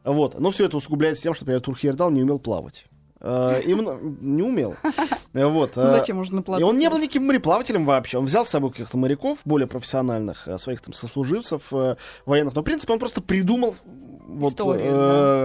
Вот. 0.04 0.40
Но 0.40 0.50
все 0.50 0.64
это 0.64 0.76
усугубляется 0.76 1.22
тем, 1.22 1.34
что, 1.34 1.44
например, 1.44 1.60
Тур 1.60 1.76
Хейердал 1.76 2.10
не 2.10 2.22
умел 2.22 2.38
плавать. 2.38 2.86
Э, 3.20 3.60
Именно 3.64 3.98
не 4.20 4.42
умел. 4.42 4.76
Вот. 5.34 5.76
Ну, 5.76 5.82
э, 5.82 5.88
зачем 5.90 6.22
на 6.22 6.42
плоту? 6.42 6.60
И 6.60 6.64
он 6.64 6.78
не 6.78 6.88
был 6.88 6.98
никаким 6.98 7.26
мореплавателем 7.26 7.84
вообще. 7.84 8.18
Он 8.18 8.24
взял 8.24 8.46
с 8.46 8.48
собой 8.48 8.70
каких-то 8.70 8.96
моряков, 8.96 9.40
более 9.44 9.66
профессиональных, 9.68 10.48
э, 10.48 10.56
своих 10.56 10.80
там 10.80 10.94
сослуживцев 10.94 11.72
э, 11.72 11.96
военных. 12.24 12.54
Но, 12.54 12.62
в 12.62 12.64
принципе, 12.64 12.94
он 12.94 12.98
просто 12.98 13.20
придумал 13.20 13.76
вот, 14.28 14.52
Историю, 14.52 14.92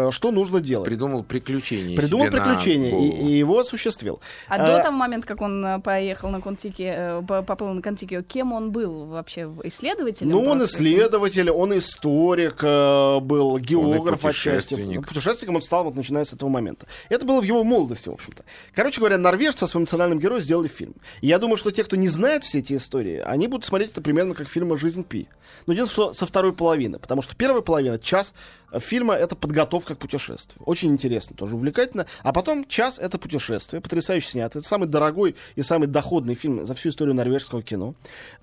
э, 0.08 0.12
что 0.12 0.32
нужно 0.32 0.60
делать. 0.60 0.86
Придумал 0.86 1.24
приключения. 1.24 1.96
Придумал 1.96 2.26
себе 2.26 2.38
на 2.38 2.44
приключения 2.44 3.00
и, 3.00 3.28
и 3.28 3.38
его 3.38 3.60
осуществил. 3.60 4.20
А 4.50 4.58
Э, 4.58 4.66
до 4.66 4.84
того 4.84 4.98
момента, 4.98 5.26
как 5.26 5.42
он 5.42 5.66
э, 5.66 5.80
поехал 5.80 6.30
на 6.30 6.42
Контике, 6.42 6.94
э, 6.96 7.22
по- 7.26 7.42
поплыл 7.42 7.74
на 7.74 7.82
Контике, 7.82 8.22
кем 8.24 8.52
он 8.52 8.72
был 8.72 9.06
вообще? 9.06 9.50
Исследователем? 9.64 10.32
Ну, 10.32 10.44
он 10.44 10.64
исследователь, 10.66 11.50
он 11.50 11.78
историк 11.78 12.62
был, 12.62 13.58
географ 13.58 14.26
и 14.26 14.28
отчасти. 14.28 14.50
путешественник. 14.50 14.96
Ну, 14.98 15.08
Путешественником 15.08 15.56
он 15.56 15.62
стал, 15.62 15.86
вот 15.86 15.96
начиная 15.96 16.26
с 16.26 16.34
этого 16.34 16.50
момента. 16.50 16.86
Это 17.10 17.26
было 17.26 17.40
в 17.42 17.46
его 17.46 17.64
молодости, 17.64 18.10
в 18.10 18.14
общем-то. 18.14 18.44
Короче 18.76 19.00
говоря, 19.00 19.18
норвежцы 19.18 19.60
со 19.60 19.68
своим 19.68 19.84
национальным 19.84 20.20
героем 20.20 20.42
сделали 20.42 20.68
фильм. 20.68 20.96
И 21.22 21.28
я 21.28 21.40
думаю, 21.40 21.56
что 21.58 21.72
те, 21.72 21.84
кто 21.84 21.96
не 21.96 22.10
знает 22.10 22.44
все 22.44 22.60
эти 22.60 22.74
истории, 22.76 23.20
они 23.26 23.48
будут 23.48 23.66
смотреть 23.66 23.92
это 23.92 24.02
примерно 24.02 24.36
как 24.36 24.50
фильм 24.50 24.76
«Жизнь 24.78 25.04
Пи». 25.04 25.28
Но 25.68 25.74
единственное, 25.74 26.08
что 26.08 26.14
со 26.14 26.26
второй 26.26 26.52
половины. 26.54 27.00
Потому 27.00 27.22
что 27.22 27.36
первая 27.36 27.62
половина, 27.62 27.98
час 28.00 28.34
фильма, 28.80 29.14
это 29.14 29.36
подготовка 29.36 29.96
к 29.96 30.00
путешествию. 30.00 30.62
Очень 30.66 30.92
интересно, 30.92 31.36
тоже 31.36 31.56
увлекательно. 31.56 32.06
А 32.24 32.34
потом 32.34 32.66
час— 32.66 33.00
это 33.02 33.18
путешествие, 33.18 33.82
потрясающе 33.82 34.30
снято. 34.30 34.60
Это 34.60 34.68
самый 34.68 34.88
дорогой 34.88 35.36
и 35.56 35.62
самый 35.62 35.88
доходный 35.88 36.36
фильм 36.36 36.66
за 36.66 36.76
всю 36.76 36.90
историю 36.90 37.16
норвежского 37.16 37.62
кино. 37.62 37.96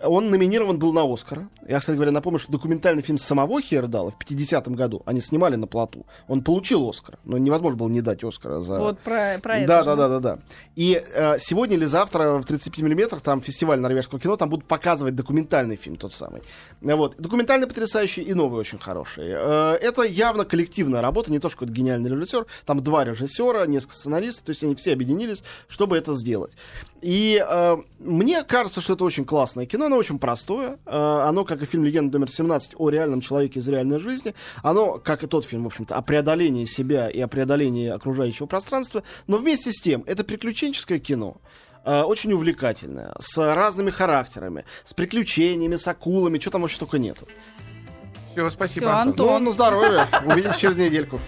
Он 0.03 0.31
номинирован 0.31 0.79
был 0.79 0.93
на 0.93 1.11
Оскара. 1.11 1.49
Я, 1.67 1.81
кстати 1.81 1.97
говоря, 1.97 2.13
напомню, 2.13 2.39
что 2.39 2.53
документальный 2.53 3.03
фильм 3.03 3.19
самого 3.19 3.61
Хейердала 3.61 4.11
в 4.11 4.19
50-м 4.19 4.75
году 4.75 5.03
они 5.07 5.21
снимали 5.21 5.57
на 5.57 5.67
плоту. 5.67 6.07
Он 6.29 6.43
получил 6.43 6.89
Оскар. 6.89 7.19
Но 7.25 7.39
невозможно 7.39 7.79
было 7.79 7.89
не 7.89 8.01
дать 8.01 8.25
Оскара 8.25 8.61
за... 8.61 8.79
Вот 8.79 9.01
про, 9.01 9.39
про 9.43 9.59
это. 9.59 9.67
Да, 9.67 9.85
да, 9.85 9.97
да, 9.97 10.09
да, 10.09 10.21
да. 10.21 10.39
И 10.77 11.03
э, 11.15 11.39
сегодня 11.39 11.77
или 11.77 11.87
завтра 11.87 12.39
в 12.39 12.45
35 12.45 12.83
миллиметрах 12.83 13.23
там 13.23 13.41
фестиваль 13.41 13.81
норвежского 13.81 14.21
кино, 14.21 14.37
там 14.37 14.49
будут 14.49 14.67
показывать 14.67 15.15
документальный 15.15 15.77
фильм 15.77 15.97
тот 15.97 16.13
самый. 16.13 16.43
Вот. 16.81 17.17
Документальный 17.19 17.67
потрясающий 17.67 18.23
и 18.23 18.35
новый 18.35 18.61
очень 18.61 18.79
хороший. 18.79 19.27
Э, 19.29 19.79
это 19.81 20.03
явно 20.21 20.45
коллективная 20.45 21.01
работа, 21.01 21.33
не 21.33 21.39
то, 21.39 21.49
что 21.49 21.65
гениальный 21.67 22.11
режиссер. 22.11 22.47
Там 22.67 22.83
два 22.83 23.05
режиссера, 23.05 23.67
несколько 23.67 23.95
сценаристов, 23.97 24.45
то 24.45 24.51
есть 24.51 24.63
они 24.63 24.75
все 24.75 24.93
объединились, 24.93 25.43
чтобы 25.69 25.97
это 25.97 26.15
сделать. 26.15 26.53
И 27.03 27.43
э, 27.45 27.77
мне 27.99 28.43
кажется, 28.45 28.81
что 28.83 28.93
это 28.93 29.05
очень 29.05 29.25
классное 29.25 29.65
кино, 29.67 29.87
оно 29.87 29.97
очень 29.97 30.19
простое. 30.19 30.79
Э, 30.85 31.23
оно, 31.29 31.45
как 31.45 31.63
и 31.63 31.65
фильм 31.67 31.85
«Легенда 31.85 32.19
номер 32.19 32.29
17» 32.29 32.75
о 32.77 32.91
реальном 32.91 33.21
человеке 33.23 33.61
из 33.61 33.69
реальной 33.69 33.99
жизни, 33.99 34.35
оно, 34.63 34.99
как 34.99 35.23
и 35.25 35.27
тот 35.27 35.47
фильм, 35.47 35.65
в 35.65 35.67
общем-то, 35.69 35.97
о 35.97 36.03
преодолении 36.03 36.67
себя 36.67 37.09
и 37.09 37.19
о 37.21 37.29
преодолении 37.29 37.89
окружающего 37.89 38.47
пространства, 38.47 39.03
но 39.27 39.39
вместе 39.39 39.73
с 39.73 39.81
тем, 39.81 40.05
это 40.07 40.25
приключенческое 40.25 40.99
кино. 40.99 41.39
э, 41.85 42.03
Очень 42.03 42.33
увлекательное, 42.35 43.15
с 43.19 43.39
разными 43.55 43.89
характерами, 43.91 44.65
с 44.85 44.93
приключениями, 44.93 45.77
с 45.77 45.89
акулами, 45.89 46.39
что 46.39 46.51
там 46.51 46.61
вообще 46.63 46.79
только 46.79 46.99
нету. 46.99 47.27
Все, 48.33 48.49
спасибо, 48.51 48.87
Всё, 48.87 48.97
Антон. 48.97 49.09
Антон. 49.29 49.43
Ну, 49.45 49.51
на 49.51 49.53
здоровье. 49.53 50.09
Увидимся 50.25 50.59
через 50.59 50.77
недельку. 50.77 51.21